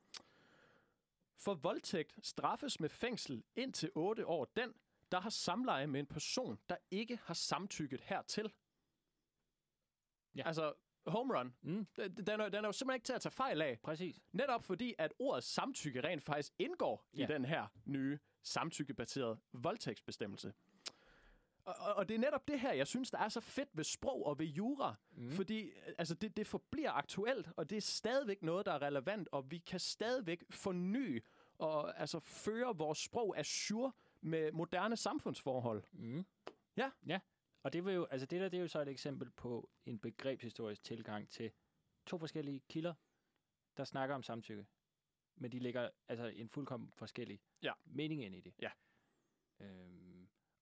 [1.37, 4.73] For voldtægt straffes med fængsel indtil 8 år den,
[5.11, 8.53] der har samleje med en person, der ikke har samtykket hertil.
[10.35, 10.47] Ja.
[10.47, 10.73] Altså,
[11.07, 11.53] home run.
[11.61, 11.85] Mm.
[11.95, 13.79] Den, er, den er jo simpelthen ikke til at tage fejl af.
[13.83, 14.21] Præcis.
[14.31, 17.05] Netop fordi, at ordet samtykke rent faktisk indgår.
[17.13, 17.23] Ja.
[17.23, 20.53] i den her nye samtykkebaserede voldtægtsbestemmelse.
[21.67, 23.83] Og, og, og det er netop det her, jeg synes, der er så fedt ved
[23.83, 24.95] sprog og ved jura.
[25.11, 25.31] Mm.
[25.31, 29.29] Fordi øh, altså, det, det forbliver aktuelt, og det er stadigvæk noget, der er relevant,
[29.31, 31.23] og vi kan stadigvæk forny
[31.57, 35.83] og altså, føre vores sprog assur med moderne samfundsforhold.
[35.91, 36.25] Mm.
[36.77, 36.91] Ja.
[37.07, 37.19] Ja,
[37.63, 39.99] og det, vil jo, altså det der det er jo så et eksempel på en
[39.99, 41.51] begrebshistorisk tilgang til
[42.05, 42.93] to forskellige kilder,
[43.77, 44.65] der snakker om samtykke.
[45.35, 47.73] Men de lægger altså en fuldkommen forskellig Ja.
[47.85, 48.53] mening ind i det.
[48.59, 48.71] Ja.
[49.59, 50.06] Øhm,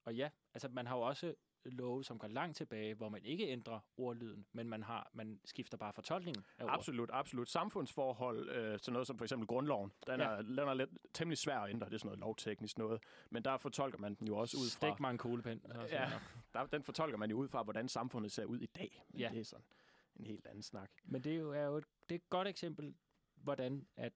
[0.06, 3.48] og ja, altså man har jo også love, som går langt tilbage, hvor man ikke
[3.48, 6.72] ændrer ordlyden, men man har man skifter bare fortolkningen af ord.
[6.74, 7.50] Absolut, absolut.
[7.50, 10.26] Samfundsforhold, øh, sådan noget som for eksempel grundloven, den, Ja.
[10.26, 11.86] er, den er lidt, temmelig svær at ændre.
[11.86, 13.04] Det er sådan noget lovteknisk noget.
[13.30, 14.88] Men der fortolker man den jo også ud fra...
[14.90, 16.12] Stik mig en så Ja,
[16.54, 19.06] der, den fortolker man jo ud fra, hvordan samfundet ser ud i dag.
[19.10, 19.30] Men Ja.
[19.30, 19.66] det er sådan
[20.16, 20.92] en helt anden snak.
[21.04, 22.96] Men det er jo, er jo et, det er et godt eksempel,
[23.36, 24.14] hvordan at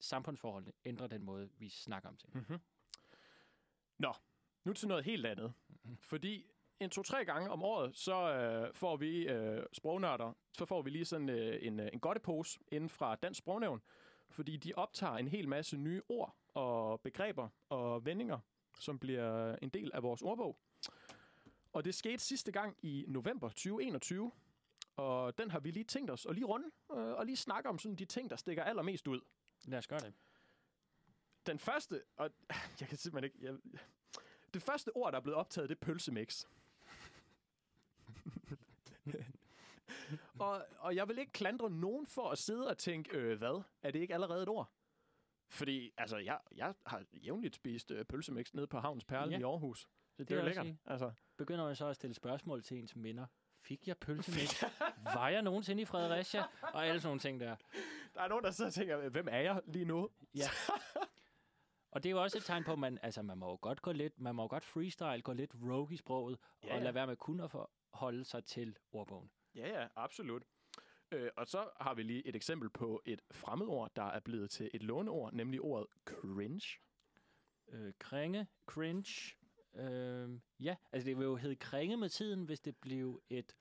[0.00, 2.34] samfundsforholdene ændrer den måde, vi snakker om ting.
[2.34, 2.58] Mm-hmm.
[3.98, 4.12] Nå,
[4.66, 5.52] nu til noget helt andet.
[6.00, 6.46] Fordi
[6.80, 11.04] en to-tre gange om året, så øh, får vi øh, sprognørder, så får vi lige
[11.04, 13.82] sådan øh, en, øh, en godtepose inden fra Dansk Sprognævn,
[14.28, 18.38] fordi de optager en hel masse nye ord og begreber og vendinger,
[18.80, 20.58] som bliver en del af vores ordbog.
[21.72, 24.32] Og det skete sidste gang i november 2021,
[24.96, 27.78] og den har vi lige tænkt os at lige runde, øh, og lige snakke om
[27.78, 29.20] sådan de ting, der stikker allermest ud.
[29.64, 30.14] Lad os gøre det.
[31.46, 32.30] Den første, og
[32.80, 33.46] jeg kan simpelthen ikke...
[33.46, 33.80] Jeg,
[34.56, 36.44] det første ord, der er blevet optaget, det er pølsemix.
[40.38, 43.62] og, og jeg vil ikke klandre nogen for at sidde og tænke, øh, hvad?
[43.82, 44.70] Er det ikke allerede et ord?
[45.50, 49.38] Fordi, altså, jeg, jeg har jævnligt spist øh, pølsemix nede på Havns Perle Ja.
[49.38, 49.84] i Aarhus.
[49.84, 50.64] Det, det, Det er jo lækkert.
[50.66, 50.78] sige.
[50.86, 53.26] Altså, Begynder man så at stille spørgsmål til ens minder.
[53.60, 54.62] Fik jeg pølsemix?
[55.14, 56.44] Var jeg nogensinde i Fredericia?
[56.62, 57.56] Og alle sådan nogle ting der.
[58.14, 60.10] der er nogen, der sidder og tænker, hvem er jeg lige nu?
[60.34, 60.48] Ja.
[61.96, 63.82] Og det er jo også et tegn på, at man, altså, man må jo godt
[63.82, 66.82] gå lidt, man må jo godt freestyle, gå lidt rogue i sproget, Ja, ja, og
[66.82, 69.30] lade være med kun at forholde sig til ordbogen.
[69.54, 70.42] Ja, ja, absolut.
[71.12, 74.70] Øh, og så har vi lige et eksempel på et fremmedord, der er blevet til
[74.74, 76.78] et låneord, nemlig ordet cringe.
[77.68, 79.36] Øh, kringe, cringe.
[79.74, 80.30] Øh,
[80.60, 83.56] ja, altså det vil jo hedde kringe med tiden, hvis det blev et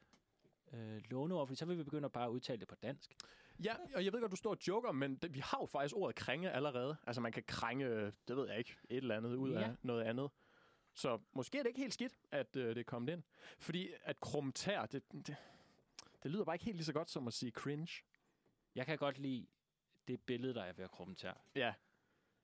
[0.73, 3.15] øh, låneord, for så vil vi begynde at bare udtale det på dansk.
[3.63, 5.95] Ja, og jeg ved godt, du står og joker, men det, vi har jo faktisk
[5.95, 6.97] ordet krænge allerede.
[7.07, 9.61] Altså man kan krænge, det ved jeg ikke, et eller andet ud Ja.
[9.63, 10.29] af noget andet.
[10.93, 13.23] Så måske er det ikke helt skidt, at øh, det er kommet ind.
[13.59, 15.35] Fordi at krumtær, det, det,
[16.23, 18.03] det lyder bare ikke helt lige så godt som at sige cringe.
[18.75, 19.47] Jeg kan godt lide
[20.07, 21.33] det billede, der er ved at krumme tær.
[21.55, 21.73] Ja,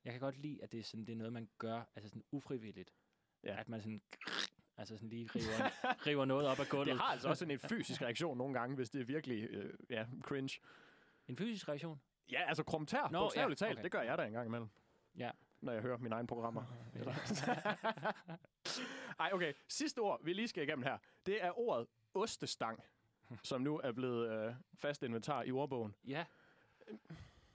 [0.05, 2.23] Jeg kan godt lide, at det er, sådan, det er noget, man gør altså sådan
[2.31, 2.93] ufrivilligt.
[3.43, 3.59] Ja.
[3.59, 4.01] At man sådan,
[4.77, 6.87] altså sådan lige river, river noget op af gulvet.
[6.87, 9.73] det har altså også sådan en fysisk reaktion nogle gange, hvis det er virkelig øh,
[9.89, 10.59] ja, cringe.
[11.27, 12.01] En fysisk reaktion.
[12.31, 13.83] Ja, altså krumtær, Nå, bogstaveligt ja, talt, okay.
[13.83, 14.69] det gør jeg da en gang imellem.
[15.17, 15.31] Ja.
[15.61, 16.63] Når jeg hører mine egne programmer.
[19.19, 19.53] Ej, okay.
[19.67, 22.83] Sidste ord, vi lige skal igennem her, det er ordet ostestang,
[23.43, 25.95] som nu er blevet øh, fast inventar i ordbogen.
[26.07, 26.25] Ja.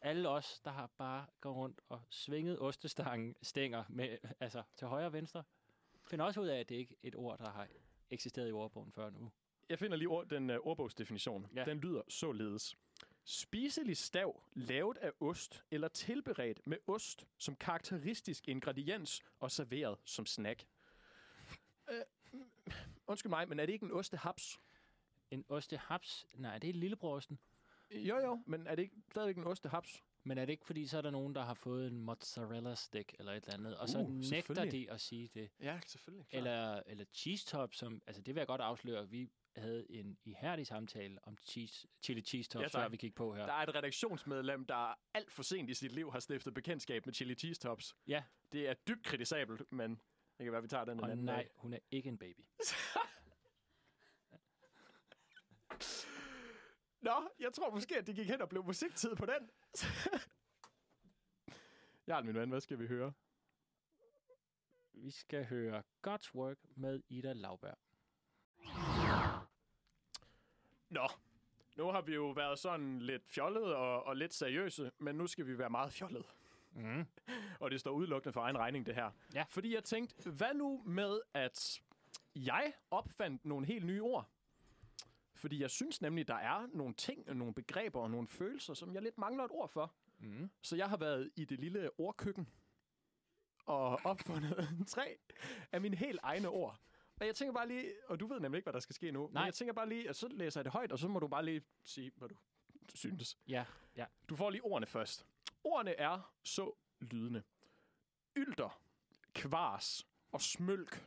[0.00, 5.06] Alle os, der har bare gået rundt og svinget ostestangen stænger med, altså til højre
[5.06, 5.44] og venstre,
[6.06, 7.66] finder også ud af, at det ikke er et ord, der har
[8.10, 9.32] eksisteret i ordbogen før nu.
[9.68, 11.46] Jeg finder lige ord, den uh, ordbogsdefinition.
[11.54, 11.64] Ja.
[11.64, 12.76] Den lyder således.
[13.28, 20.26] Spiselig stav, lavet af ost eller tilberedt med ost som karakteristisk ingrediens og serveret som
[20.26, 20.66] snack.
[21.92, 22.40] Uh,
[23.06, 24.60] undskyld mig, men er det ikke en ostehaps?
[25.30, 27.38] En ostehaps, nej, det er lillebrosten.
[27.90, 30.02] Jo, jo, men er det ikke stadigvæk en ostehaps?
[30.24, 33.14] Men er det ikke, fordi så er der nogen, der har fået en mozzarella stick
[33.18, 34.72] eller et eller andet, og så Uh, nægter selvfølgelig.
[34.86, 35.50] de at sige det?
[35.60, 36.26] Ja, selvfølgelig.
[36.30, 40.66] Eller, eller cheese top, som, altså det vil jeg godt afsløre, vi havde en ihærdig
[40.66, 42.82] samtale om cheese, chili cheese tops, Ja, tak.
[42.82, 43.46] før vi gik på her.
[43.46, 47.14] Der er et redaktionsmedlem, der alt for sent i sit liv har stiftet bekendtskab med
[47.14, 47.96] chili cheese tops.
[48.06, 48.24] Ja.
[48.52, 49.90] Det er dybt kritisabelt, men
[50.38, 51.50] det kan være, vi tager den en og anden nej, dag.
[51.56, 52.40] hun er ikke en baby.
[57.00, 59.50] Nå, jeg tror måske, at det gik hen og blev musiktid på den.
[62.08, 63.12] Jarl, min ven, hvad skal vi høre?
[64.92, 67.76] Vi skal høre God's Work med Ida Lauberg.
[70.88, 71.08] Nå,
[71.76, 75.46] nu har vi jo været sådan lidt fjollede og, og lidt seriøse, men nu skal
[75.46, 76.24] vi være meget fjollede.
[76.72, 77.06] Mm.
[77.60, 79.10] Og det står udelukkende for egen regning, det her.
[79.34, 79.44] Ja.
[79.48, 81.80] Fordi jeg tænkte, hvad nu med, at
[82.34, 84.30] jeg opfandt nogle helt nye ord?
[85.34, 89.02] Fordi jeg synes nemlig, der er nogle ting, nogle begreber og nogle følelser, som jeg
[89.02, 89.94] lidt mangler et ord for.
[90.18, 90.50] Mm.
[90.62, 92.48] Så jeg har været i det lille ordkøkken
[93.66, 95.18] og opfundet tre
[95.72, 96.80] af mine helt egne ord.
[97.20, 99.26] Og jeg tænker bare lige, og du ved nemlig ikke, hvad der skal ske nu,
[99.26, 99.42] men Nej.
[99.44, 101.44] jeg tænker bare lige, at så læser jeg det højt, og så må du bare
[101.44, 102.36] lige sige, hvad du
[102.94, 103.38] synes.
[103.48, 103.64] Ja,
[103.96, 104.04] ja.
[104.28, 105.26] Du får lige ordene først.
[105.64, 107.42] Ordene er så lydende.
[108.36, 108.80] Ylter,
[109.34, 111.06] kvars og smølk.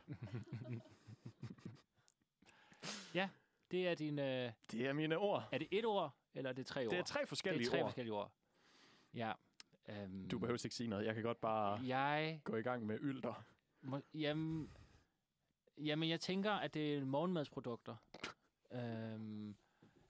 [3.70, 4.18] Det er din...
[4.18, 5.48] Øh, Det er mine ord.
[5.52, 6.90] er det et ord, eller er det tre ord?
[6.90, 7.86] Det er tre det forskellige er tre ord.
[7.88, 8.32] forskellige ord.
[9.14, 9.32] Ja.
[10.04, 11.06] Um, Du behøver ikke sige noget.
[11.06, 12.40] Jeg kan godt bare Jeg...
[12.44, 13.44] gå i gang med ylter.
[13.80, 14.72] Må, jamen,
[15.78, 17.96] jamen, jeg tænker, at det er morgenmadsprodukter.
[18.70, 19.56] um,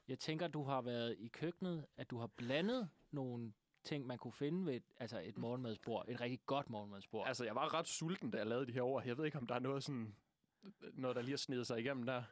[0.09, 3.53] jeg tænker, at du har været i køkkenet, at du har blandet nogle
[3.85, 6.05] ting, man kunne finde ved et, altså et morgenmadsbord.
[6.09, 7.29] Et rigtig godt morgenmadsbord.
[7.29, 9.07] Altså, jeg var ret sulten, da jeg lavede de her ord.
[9.07, 10.15] Jeg ved ikke, om der er noget sådan...
[10.93, 12.23] Noget, der lige har snedet sig igennem der.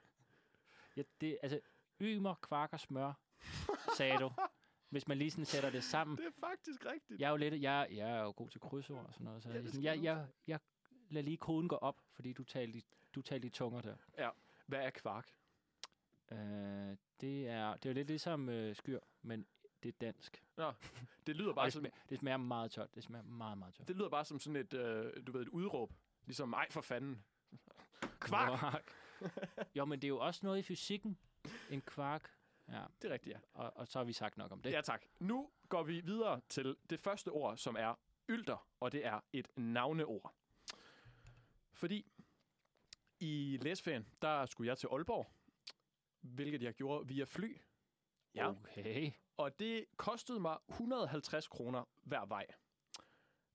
[0.97, 1.61] Ja, det, altså,
[2.01, 3.13] ymer, kvark og smør,
[3.97, 4.31] sagde du.
[4.89, 6.17] Hvis man lige sådan sætter det sammen.
[6.17, 7.21] Det er faktisk rigtigt.
[7.21, 9.43] Jeg er jo lidt, jeg, jeg er jo god til krydsord og sådan noget.
[9.43, 10.59] Så Ja, det sådan, jeg, jeg, jeg
[11.09, 12.83] lader lige koden gå op, fordi du talte,
[13.15, 13.97] du talte i tunger der.
[14.67, 15.35] Hvad er kvark?
[16.31, 16.39] Uh,
[17.21, 19.47] det, er, det er jo lidt ligesom uh, skyr, men
[19.83, 20.43] det er dansk.
[21.27, 22.95] Det lyder bare det, som, smager, det smager meget tørt.
[22.95, 23.89] Det smager meget, meget tørt.
[23.89, 25.93] det lyder bare som sådan et, øh, du ved, et udråb.
[26.27, 27.25] Ligesom, ej for fanden.
[28.21, 28.59] Kvark!
[28.59, 28.93] Kvark.
[29.77, 31.19] jo, men det er jo også noget i fysikken.
[31.71, 32.31] En kvark.
[32.69, 33.41] Ja, Det er rigtigt, ja.
[33.55, 34.71] og, og så har vi sagt nok om det.
[34.71, 35.05] Ja, tak.
[35.19, 37.95] Nu går vi videre til det første ord, som er
[38.29, 40.35] ylter, og det er et navneord.
[41.79, 42.13] Fordi
[43.21, 45.27] i læsferien, der skulle jeg til Aalborg,
[46.21, 47.61] hvilket jeg gjorde via fly.
[48.35, 48.49] Ja.
[48.49, 49.13] Okay.
[49.37, 52.47] Og det kostede mig 150 kroner hver vej.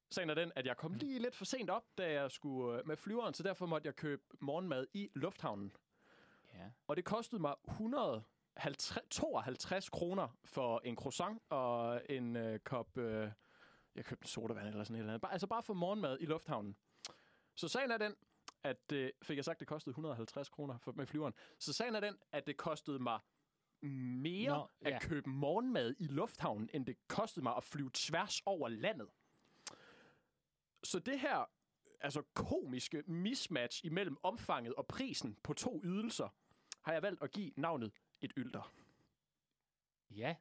[0.10, 2.88] Sagen er den, at jeg kom lige lidt for sent op, da jeg skulle øh,
[2.88, 5.76] med flyveren, så derfor måtte jeg købe morgenmad i lufthavnen.
[6.54, 6.72] Ja.
[6.88, 13.32] Og det kostede mig 152 kroner for en croissant og en øh, kop øh,
[13.96, 15.22] Jeg købte en sodavand eller sådan et eller andet.
[15.22, 16.78] Bare, altså bare for morgenmad i lufthavnen.
[17.56, 18.16] Så sagen er den,
[18.64, 21.34] at øh, fik jeg sagt, det kostede 150 kroner for, med flyveren.
[21.60, 23.20] Så sagen er den, at det kostede mig
[23.82, 25.00] mere Nå, Nå, at ja.
[25.00, 29.10] købe morgenmad i lufthavnen, end det kostede mig at flyve tværs over landet.
[30.84, 31.50] Så det her
[32.02, 36.30] altså komiske mismatch imellem omfanget og prisen på to ydelser,
[36.82, 37.92] har jeg valgt at give navnet
[38.22, 38.74] et ylter.
[40.10, 40.36] Ja.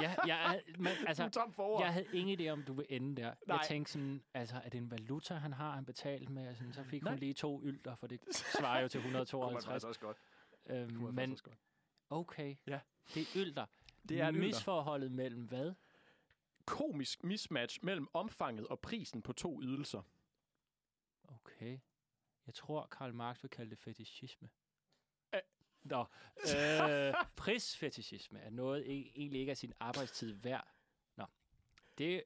[0.00, 3.34] Ja, jeg, men, altså, tom jeg havde ingen idé om, du vil ende der.
[3.46, 3.56] Nej.
[3.56, 6.54] Jeg tænkte sådan, altså, er det en valuta, han har, han betalt med?
[6.56, 7.12] Sådan, så fik Nej.
[7.12, 9.84] hun lige to ylter, for det svarer jo til 152.
[9.84, 10.16] også godt.
[10.66, 11.38] Øhm, men
[12.10, 12.80] okay, Ja.
[13.14, 13.66] det er ylter.
[14.08, 14.46] Det er et ylter.
[14.46, 15.74] Misforholdet mellem hvad?
[16.64, 20.02] Komisk mismatch mellem omfanget og prisen på to ydelser.
[21.28, 21.78] Okay.
[22.46, 24.48] Jeg tror, Karl Marx vil kalde det fetishisme.
[25.84, 26.04] Nå,
[26.56, 30.68] øh, prisfetishisme er noget, ikke, egentlig ikke er sin arbejdstid værd.
[31.16, 31.24] Nå,
[31.98, 32.22] det,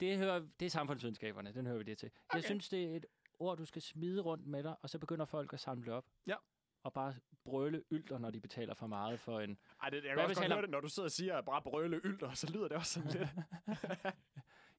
[0.00, 2.10] det, hører, det er samfundsvidenskaberne, den hører vi det til.
[2.28, 2.36] Okay.
[2.36, 3.06] Jeg synes, det er et
[3.38, 6.06] ord, du skal smide rundt med dig, og så begynder folk at samle op.
[6.26, 6.36] Ja.
[6.82, 7.14] Og bare
[7.44, 9.58] brøle ylter, når de betaler for meget for en...
[9.82, 11.40] Ej, det, jeg kan Hvad også godt betaler- høre det, når du sidder og siger,
[11.40, 13.28] bare brøle ylter, så lyder det også sådan lidt.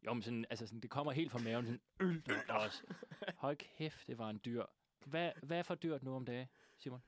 [0.06, 2.84] Jo, men sådan, altså sådan, det kommer helt fra maven, sådan ylter også.
[3.38, 4.66] Hold kæft, det var en dyr.
[5.06, 7.02] Hvad, hvad er for dyrt nu om dagen, Simon?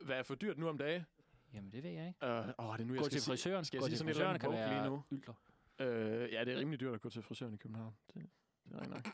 [0.00, 1.06] Hvad er for dyrt nu om dagen?
[1.52, 2.26] Jamen, det ved jeg ikke.
[2.26, 3.64] Øh, åh, det er nu, jeg Gå skal til frisøren.
[3.64, 5.02] skal jeg Gå sige til sådan frisøren kan woke lige være nu?
[5.12, 5.34] ylter.
[5.78, 7.96] Øh, ja, det er rimelig dyrt at gå til frisøren i København.
[8.14, 8.30] Det,
[8.64, 9.04] det er nok.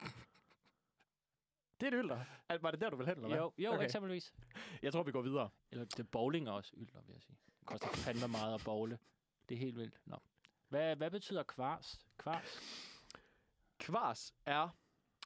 [1.80, 2.24] Det er et ylter.
[2.48, 3.38] Al- Var det der, du ville hen, eller hvad?
[3.38, 3.84] Jo, jo Okay.
[3.84, 4.34] eksempelvis.
[4.82, 5.50] Jeg tror, vi går videre.
[5.70, 7.36] Eller det bowling er også ylter, vil jeg sige.
[7.60, 8.98] Det koster fandme meget at bowle.
[9.48, 10.00] Det er helt vildt.
[10.04, 10.16] Nå.
[10.68, 12.06] Hvad, hvad betyder kvars?
[12.18, 12.58] Kvars?
[13.78, 14.68] Kvars er...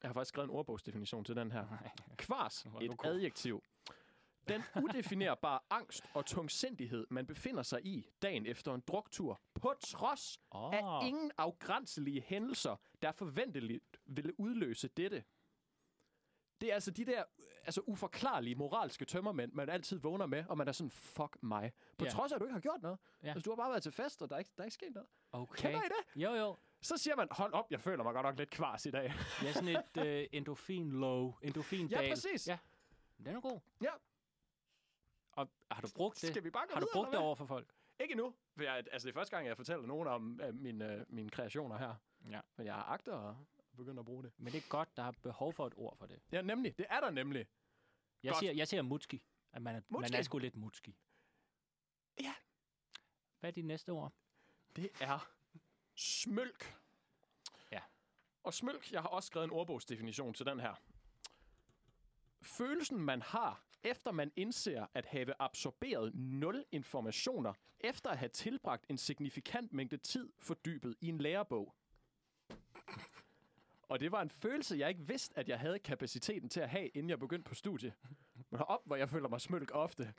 [0.03, 1.67] Jeg har faktisk skrevet en ordbogsdefinition til den her.
[2.17, 3.63] Kvars, er et adjektiv.
[4.49, 10.39] Den udefinerbare angst og tungsindighed, man befinder sig i dagen efter en druktur, på trods
[10.51, 10.75] Oh.
[10.75, 15.25] af ingen afgrænselige hændelser, der forventeligt ville udløse dette.
[16.61, 17.25] Det er altså de der
[17.65, 21.73] altså uforklarlige moralske tømmermænd, man altid vågner med, og man er sådan, fuck mig.
[21.99, 22.11] På Ja.
[22.11, 22.99] trods af, at du ikke har gjort noget.
[23.23, 23.29] Ja.
[23.29, 24.95] Altså, du har bare været til fest, og der er ikke, der er ikke sket
[24.95, 25.09] noget.
[25.33, 25.63] Okay.
[25.69, 26.23] Kender I det?
[26.23, 26.57] Jo, jo.
[26.83, 29.07] Så siger man, hold op, jeg føler mig godt nok lidt kvars i dag.
[29.47, 31.35] Er sådan et øh, endorfin low.
[31.43, 32.49] Endorfin Ja, præcis.
[32.49, 32.59] Ja.
[33.19, 33.61] Den er god.
[33.83, 33.91] Ja.
[35.39, 36.31] Og har du brugt det?
[36.31, 37.75] Skal vi bare gå Har du videre, brugt det over for folk?
[38.01, 38.35] Ikke endnu.
[38.57, 41.31] For jeg, altså, det er første gang, jeg fortæller nogen om uh, mine, uh, mine
[41.31, 41.95] kreationer her.
[42.31, 42.41] Ja.
[42.57, 43.37] Men jeg har agter at
[43.77, 44.33] begynde at bruge det.
[44.37, 46.21] Men det er godt, der er behov for et ord for det.
[46.33, 46.79] Ja, nemlig.
[46.79, 47.47] Det er der nemlig.
[48.23, 48.39] Jeg Godt.
[48.39, 49.23] siger, jeg siger mutski.
[49.53, 50.17] At man er, man Mutski?
[50.17, 50.97] er sgu lidt mutski.
[52.21, 52.35] Ja.
[53.41, 54.13] Hvad er dit næste ord?
[54.77, 55.31] Det er
[55.95, 56.77] smølk.
[57.73, 57.83] Ja.
[58.43, 60.75] Og smølk, jeg har også skrevet en ordbogsdefinition til den her.
[62.43, 68.87] Følelsen, man har, efter man indser at have absorberet nul informationer, efter at have tilbragt
[68.89, 71.75] en signifikant mængde tid fordybet i en lærebog.
[73.89, 76.89] Og det var en følelse, jeg ikke vidste, at jeg havde kapaciteten til at have,
[76.89, 77.95] inden jeg begyndte på studie.
[78.51, 80.15] Men op, hvor jeg føler mig smølk ofte,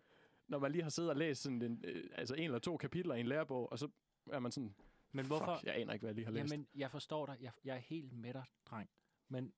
[0.48, 3.16] når man lige har siddet og læst sådan en, øh, altså en eller to kapitler
[3.16, 3.90] i en lærebog, og så
[4.32, 4.76] er man sådan,
[5.12, 5.56] Men hvorfor?
[5.56, 6.52] Fuck, jeg aner ikke, hvad jeg lige har læst.
[6.52, 7.38] Jamen, jeg forstår dig.
[7.42, 8.90] Jeg, jeg er helt med dig, dreng.
[9.28, 9.54] Men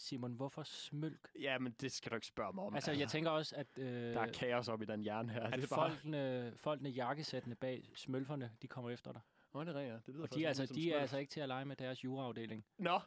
[0.00, 1.30] Simon, hvorfor smølk?
[1.40, 2.74] Jamen, det skal du ikke spørge mig om.
[2.74, 5.42] Altså, jeg tænker også, at, øh, der er kaos op i den hjerne her.
[5.42, 5.90] at det bare...
[5.90, 9.20] folkene, folkene jakkesættene bag smølferne, de kommer efter dig.
[9.54, 10.06] Nå, det er rigtigt.
[10.06, 11.76] Det lyder Og de er, altså, de lidt er altså ikke til at lege med
[11.76, 12.64] deres juraafdeling.
[12.76, 12.90] smølf.
[12.90, 13.00] Nå,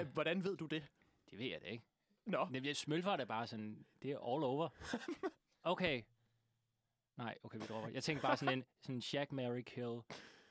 [0.00, 0.84] Øh, hvordan ved du det?
[1.30, 1.84] det ved jeg det ikke.
[2.24, 4.68] Nå, Men smølfer er da bare sådan, det er all over.
[5.62, 6.02] Okay.
[7.16, 7.88] Nej, okay, vi dropper.
[7.88, 10.00] Jeg tænkte bare sådan en sådan Jack, Mary Kill,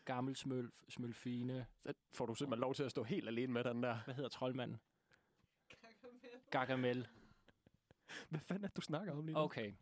[0.05, 1.65] gammel smølf, smølfine.
[1.85, 3.97] så får du simpelthen lov til at stå helt alene med den der.
[4.05, 4.77] Hvad hedder troldmanden?
[6.51, 7.07] Gargamel.
[8.29, 9.39] Hvad fanden er det, du snakker om lige nu?
[9.39, 9.73] Okay.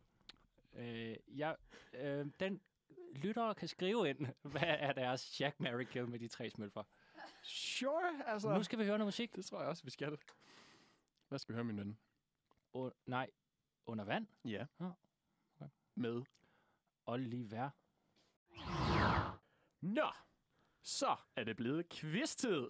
[0.73, 1.55] Øh, jeg,
[1.93, 2.61] øh, den
[3.15, 6.83] lyttere kan skrive ind, hvad er deres Jack, Mary Kill med de tre smølfer.
[7.43, 8.53] Sure, altså.
[8.53, 9.35] Nu skal vi høre noget musik.
[9.35, 10.17] Det tror jeg også, vi skal.
[11.27, 11.97] Hvad skal vi høre, min ven?
[12.73, 13.29] Oh, nej,
[13.85, 14.27] under vand.
[14.45, 14.65] Ja.
[14.79, 14.91] Nå,
[15.55, 15.69] okay.
[15.95, 16.23] Med.
[17.05, 17.69] Oliver.
[19.81, 20.11] Nå,
[20.81, 22.67] så er det blevet quiz-tid.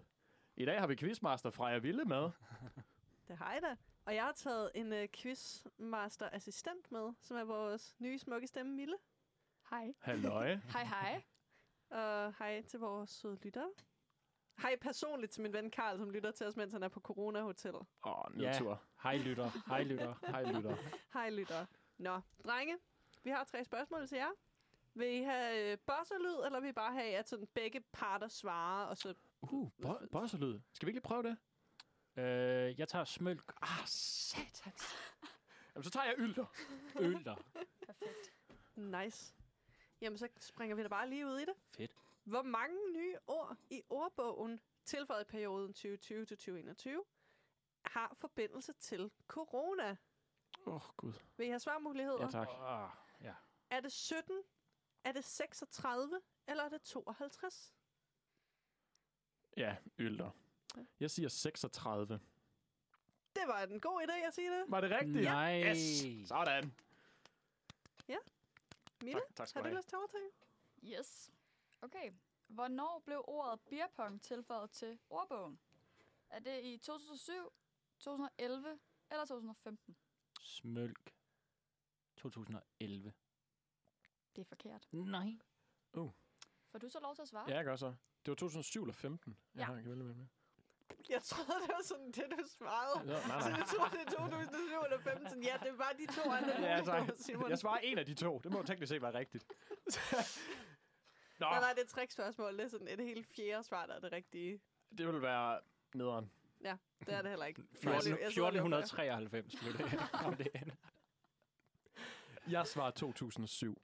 [0.56, 2.30] I dag har vi quizmaster Freja Ville med.
[3.28, 3.76] Det har jeg da.
[4.06, 8.96] Og jeg har taget en uh, quizmaster-assistent med, som er vores nye smukke stemme, Mille.
[9.70, 9.94] Hej.
[10.02, 10.56] Halløj.
[10.74, 11.24] Hej, hej.
[11.90, 13.70] Og hej til vores søde lyttere.
[14.62, 17.42] Hej personligt til min ven Karl, som lytter til os, mens han er på Corona
[17.42, 17.76] Hotel.
[17.76, 18.52] Åh, oh, Ja.
[18.52, 18.82] nedtur.
[19.04, 19.50] Hej lytter.
[19.68, 20.14] Hej lytter.
[20.32, 20.76] Hej, lytter.
[21.14, 21.66] Hej lyttere.
[21.98, 22.78] Nå, drenge,
[23.24, 24.32] vi har tre spørgsmål til jer.
[24.94, 28.86] Vil I have øh, bosserlyd, eller vil I bare have, at sådan begge parter svarer,
[28.86, 29.14] og så...
[29.42, 30.60] Uh, bo- bosserlyd.
[30.74, 31.38] Skal vi ikke lige prøve det?
[32.18, 33.54] Øh, jeg tager smølk.
[33.62, 34.84] Ah, satans.
[35.76, 36.46] Jamen, så tager jeg ylder.
[37.00, 37.36] Ølter.
[37.86, 38.34] Perfekt.
[38.76, 39.36] Nice.
[40.02, 41.54] Jamen, så springer vi da bare lige ud i det.
[41.78, 41.92] Fedt.
[42.24, 47.04] Hvor mange nye ord i ordbogen tilføjet i perioden 2020 til 2021
[47.86, 49.98] har forbindelse til corona?
[50.66, 51.14] Åh, oh, Gud.
[51.38, 52.24] Vil I have svarmuligheder?
[52.24, 52.48] Ja, tak.
[52.52, 52.90] Ah,
[53.22, 53.34] ja.
[53.70, 54.44] Er det 17?
[55.04, 56.22] Er det 36?
[56.48, 57.74] Eller er det 52?
[59.58, 60.32] Ja, ylder.
[60.78, 60.86] Ja.
[61.00, 62.20] Jeg siger 36.
[63.36, 64.66] Det var en god idé at sige det.
[64.68, 65.24] Var det rigtigt?
[65.24, 65.64] Nej.
[65.70, 66.28] Yes.
[66.28, 66.74] Sådan.
[69.02, 70.32] Mille, Tak, tak skal har du lyst til at overtage?
[70.84, 71.32] Yes.
[71.82, 72.12] Okay.
[72.48, 75.60] Hvornår blev ordet beerpong tilføjet til ordbogen?
[76.30, 77.54] Er det i 2007,
[78.00, 78.80] 2011
[79.12, 79.96] eller 2015?
[80.42, 81.14] Smølk.
[82.18, 83.14] 2011.
[84.36, 84.88] Det er forkert.
[84.92, 85.38] Nej.
[86.72, 87.50] Får du så lov til at svare?
[87.50, 87.88] Ja, jeg gør så.
[88.26, 89.38] Det var 2007 eller 15.
[89.56, 89.60] Ja.
[89.60, 90.28] Jeg har ikke vælge med.
[91.10, 93.14] Jeg troede, det var sådan det, du svarede.
[93.14, 93.58] Ja, nej, Så nej.
[93.60, 95.44] jeg troede, det er 2007 eller 15.
[95.44, 96.62] Ja, det var de to andre.
[96.62, 97.10] Ja, tak.
[97.18, 97.50] Simon.
[97.50, 98.40] Jeg svarer en af de to.
[98.44, 99.46] Det må teknisk set være rigtigt.
[101.40, 102.58] Nå, Nej, nej, det er et trickspørgsmål.
[102.58, 104.62] Det er sådan et helt fjerde svar, der er det rigtige.
[104.98, 105.60] det vil være
[105.96, 106.32] nederen.
[107.06, 107.64] Det er det heller ikke.
[107.82, 110.00] 14, Jeg sidder lige og 1493 blev det.
[110.24, 110.72] kom det ind.
[112.48, 113.82] Jeg svarer 2007.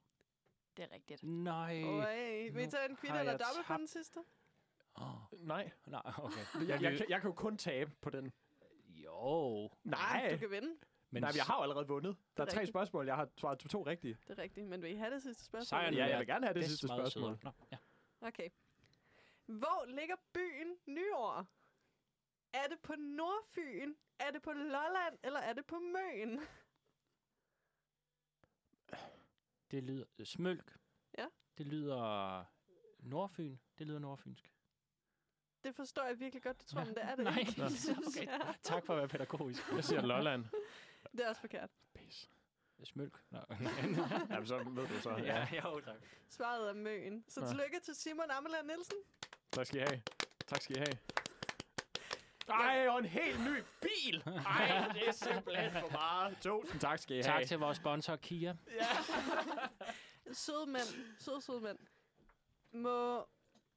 [0.76, 1.22] Det er rigtigt.
[1.22, 1.82] Nej.
[1.84, 2.16] Øj,
[2.52, 4.20] vil I Nu tage en kvinde eller dobbelt på den sidste?
[4.94, 5.06] Oh,
[5.46, 6.68] Nej, nej, okay.
[6.68, 8.32] jeg, jeg, kan, jeg kan jo kun tabe på den.
[8.88, 9.70] Jo.
[9.84, 10.68] Nej, du kan vinde.
[11.10, 12.16] Men Nej, men jeg har jo allerede vundet.
[12.36, 12.72] Der er Det er tre rigtigt.
[12.72, 14.18] spørgsmål, jeg har svaret to, to rigtige.
[14.28, 15.66] Det er rigtigt, men vil I have det sidste spørgsmål?
[15.66, 17.38] Sejren Ja, jeg vil gerne have det bedst sidste spørgsmål.
[17.42, 17.76] Nå, ja.
[18.20, 18.48] Okay.
[19.46, 21.46] Hvor ligger byen Nyår?
[22.54, 23.94] Er det på Nordfyn?
[24.18, 25.18] Er det på Lolland?
[25.22, 26.40] Eller er det på Møn?
[29.70, 30.04] Det lyder...
[30.24, 30.78] Smølk.
[31.18, 31.26] Ja.
[31.58, 32.44] Det lyder...
[32.98, 33.56] Nordfyn.
[33.78, 34.52] Det lyder nordfynsk.
[35.64, 37.38] Det forstår jeg virkelig godt, du tror, men det er det Nej.
[37.38, 37.62] ikke.
[38.06, 38.28] Okay.
[38.62, 39.62] Tak for at være pædagogisk.
[39.72, 40.44] Jeg siger Lolland.
[41.12, 41.70] Det er også forkert.
[41.94, 42.28] Pis.
[42.84, 43.18] Smølk.
[43.30, 43.38] Nå.
[44.30, 45.10] Jamen, så ved du så.
[45.10, 45.94] ja, jo, tak.
[46.28, 47.24] Svaret er Møn.
[47.28, 47.46] Så Nå.
[47.46, 48.96] tillykke til Simon Ameland Nielsen.
[49.52, 50.02] Tak skal I have.
[50.46, 50.98] Tak skal I have.
[52.48, 54.22] Ej, og en helt ny bil!
[54.46, 56.36] Ej, det er simpelthen for meget.
[56.40, 57.38] Tusind tak skal I have.
[57.40, 58.56] Tak til vores sponsor, Kia.
[60.32, 61.16] Søde mænd.
[61.18, 61.78] Søde, søde mænd.
[62.72, 63.26] Må,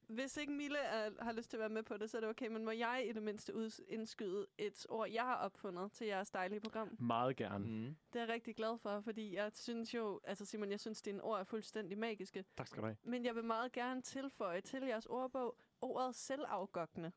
[0.06, 2.30] hvis ikke Mille er, har lyst til at være med på det, så er det
[2.30, 3.52] okay, men må jeg i det mindste
[3.88, 6.96] indskyde et ord, jeg har opfundet til jeres dejlige program?
[6.98, 7.66] Meget gerne.
[7.66, 7.96] Mm.
[8.12, 11.22] Det er jeg rigtig glad for, fordi jeg synes jo, altså Simon, jeg synes, dine
[11.22, 12.44] ord er fuldstændig magiske.
[12.56, 12.96] Tak skal du have.
[13.02, 17.12] Men jeg vil meget gerne tilføje til jeres ordbog ordet selvafgokkende.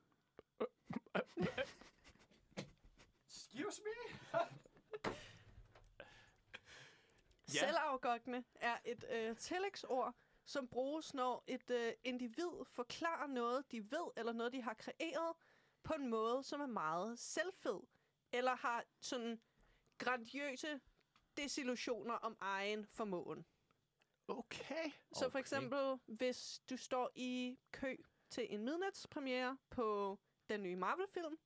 [3.27, 4.19] Excuse me?
[7.53, 7.59] Ja.
[7.65, 10.15] Selvafgokkende er et øh, tillægsord,
[10.49, 15.35] som bruges, når et øh, individ forklarer noget, de ved, eller noget, de har kreeret,
[15.83, 17.79] på en måde, som er meget selvfed,
[18.31, 19.41] eller har sådan
[19.97, 20.81] grandiøse
[21.37, 23.45] desillusioner om egen formåen.
[24.27, 24.91] Okay.
[25.13, 25.39] Så for Okay.
[25.39, 27.95] eksempel, hvis du står i kø
[28.29, 30.19] til en midnatspremiere på
[30.49, 31.39] den nye Marvel-film,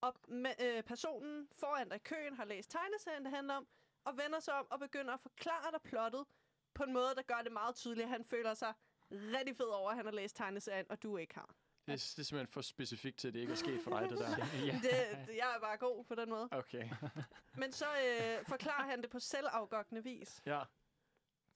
[0.00, 0.14] og
[0.60, 3.68] øh, personen foran dig i køen har læst tegneserien, det handler om,
[4.04, 6.26] og vender sig om og begynder at forklare dig plottet
[6.74, 8.74] på en måde, der gør det meget tydeligt, at han føler sig
[9.10, 11.54] rigtig fed over, at han har læst tegneserien, og du ikke har.
[11.86, 14.10] Det, er- det er simpelthen for specifikt til, at det ikke er sket for dig,
[14.10, 14.28] det der.
[14.66, 14.72] ja.
[14.82, 16.48] Det, det, jeg er bare god på den måde.
[16.52, 16.90] Okay.
[17.60, 20.42] Men så øh, forklarer han det på selvafgokkende vis.
[20.46, 20.62] Ja.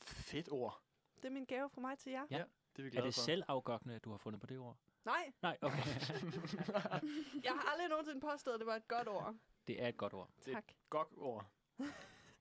[0.02, 0.82] Fedt ord.
[1.16, 2.26] Det er min gave fra mig til jer.
[2.26, 2.44] Det er
[2.76, 3.20] vi Er glade det for.
[3.20, 4.76] selvafgokkende, at du har fundet på det ord?
[5.04, 5.76] Nej, Nej, okay.
[7.44, 9.34] jeg har aldrig nogensinde påstået, at det var et godt ord.
[9.66, 10.30] det er et godt ord.
[10.44, 10.64] Det er Tak.
[10.90, 11.46] Godt ord.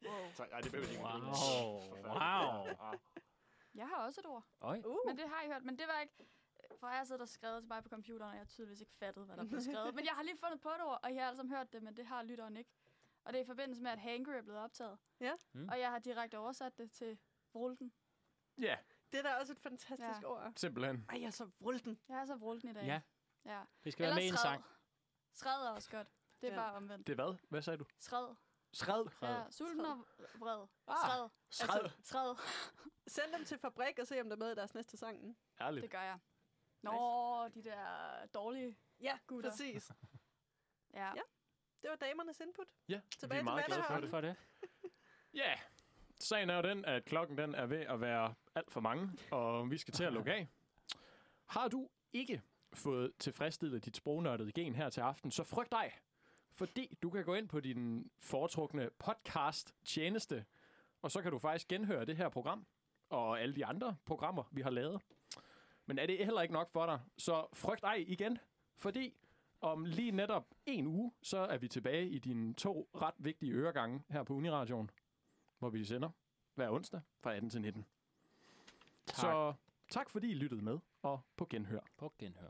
[0.06, 0.32] Wow.
[0.36, 0.50] Tak.
[0.52, 1.04] Ej, det behøver ikke.
[1.04, 1.80] Wow.
[2.04, 2.94] Wow.
[3.76, 4.82] Jeg har også et ord, Øj.
[4.86, 4.98] Uh.
[5.08, 5.64] men det har I hørt.
[5.64, 6.14] Men det var ikke...
[6.80, 8.94] For jeg har siddet og skrevet til mig på computeren, og jeg har tydeligvis ikke
[8.94, 9.96] fattet, hvad der blev skrevet.
[9.96, 11.84] Men jeg har lige fundet på et ord, og I har alle sammen hørt det,
[11.84, 12.70] men det har lytteren ikke.
[13.24, 14.98] Og det er i forbindelse med, at Hangry er blevet optaget.
[15.20, 15.34] Ja.
[15.54, 15.70] Mm.
[15.70, 17.18] Og jeg har direkte oversat det til
[17.54, 17.94] Vrulten.
[18.62, 18.78] Ja,
[19.12, 20.28] Det er da også et fantastisk Ja.
[20.28, 20.54] ord.
[20.56, 21.06] simpelthen.
[21.10, 22.00] Ej, jeg er så vrulten.
[22.10, 22.86] Jeg er så Vrulten i dag.
[22.86, 23.02] Ja,
[23.46, 23.62] ja.
[23.84, 24.64] det skal være med i en sang.
[25.34, 26.08] Skred er også godt.
[26.42, 26.60] Det er Ja.
[26.60, 27.08] bare omvendt.
[27.08, 27.38] Det er hvad?
[27.50, 27.86] Hvad sagde du?
[28.00, 28.36] Skred.
[28.76, 29.06] Skred.
[29.22, 30.06] Ja, sulten og
[30.40, 30.68] vred.
[30.88, 30.96] Ah.
[30.98, 31.30] Skred.
[31.50, 31.82] Skred.
[31.84, 32.36] Altså, skred.
[33.08, 35.38] Send dem til fabrik og se, om der er med i deres næste sang.
[35.62, 35.84] Ærligt.
[35.84, 36.20] Det gør jeg.
[36.82, 37.78] Nå, de der
[38.34, 39.50] dårlige Ja, Gutter.
[39.50, 39.92] præcis.
[40.94, 41.08] Ja.
[41.16, 41.22] Ja.
[41.82, 42.68] Det var damernes input.
[42.90, 44.10] Ja, Tilbage vi er til meget glade for det.
[44.10, 44.36] for det.
[45.34, 45.60] Ja,
[46.20, 49.72] sagen er jo den, at klokken den er ved at være alt for mange, og
[49.72, 50.48] vi skal til at lukke af.
[51.46, 52.42] Har du ikke
[52.74, 56.00] fået tilfredsstillet dit sprognørdede gen her til aften, så frygt dig,
[56.56, 60.46] fordi du kan gå ind på din foretrukne podcast-tjeneste,
[61.02, 62.66] og så kan du faktisk genhøre det her program,
[63.10, 65.02] og alle de andre programmer, vi har lavet.
[65.86, 68.38] Men er det heller ikke nok for dig, så frygt dig igen,
[68.76, 69.18] fordi
[69.62, 74.04] om lige netop en uge, så er vi tilbage i dine to ret vigtige øregange
[74.10, 74.90] her på Uniradioen,
[75.60, 76.10] hvor vi sender
[76.56, 77.86] hver onsdag fra 18 til 19.
[79.06, 79.16] Tak.
[79.16, 79.54] Så
[79.90, 81.80] tak fordi I lyttede med, og på genhør.
[81.98, 82.50] På genhør.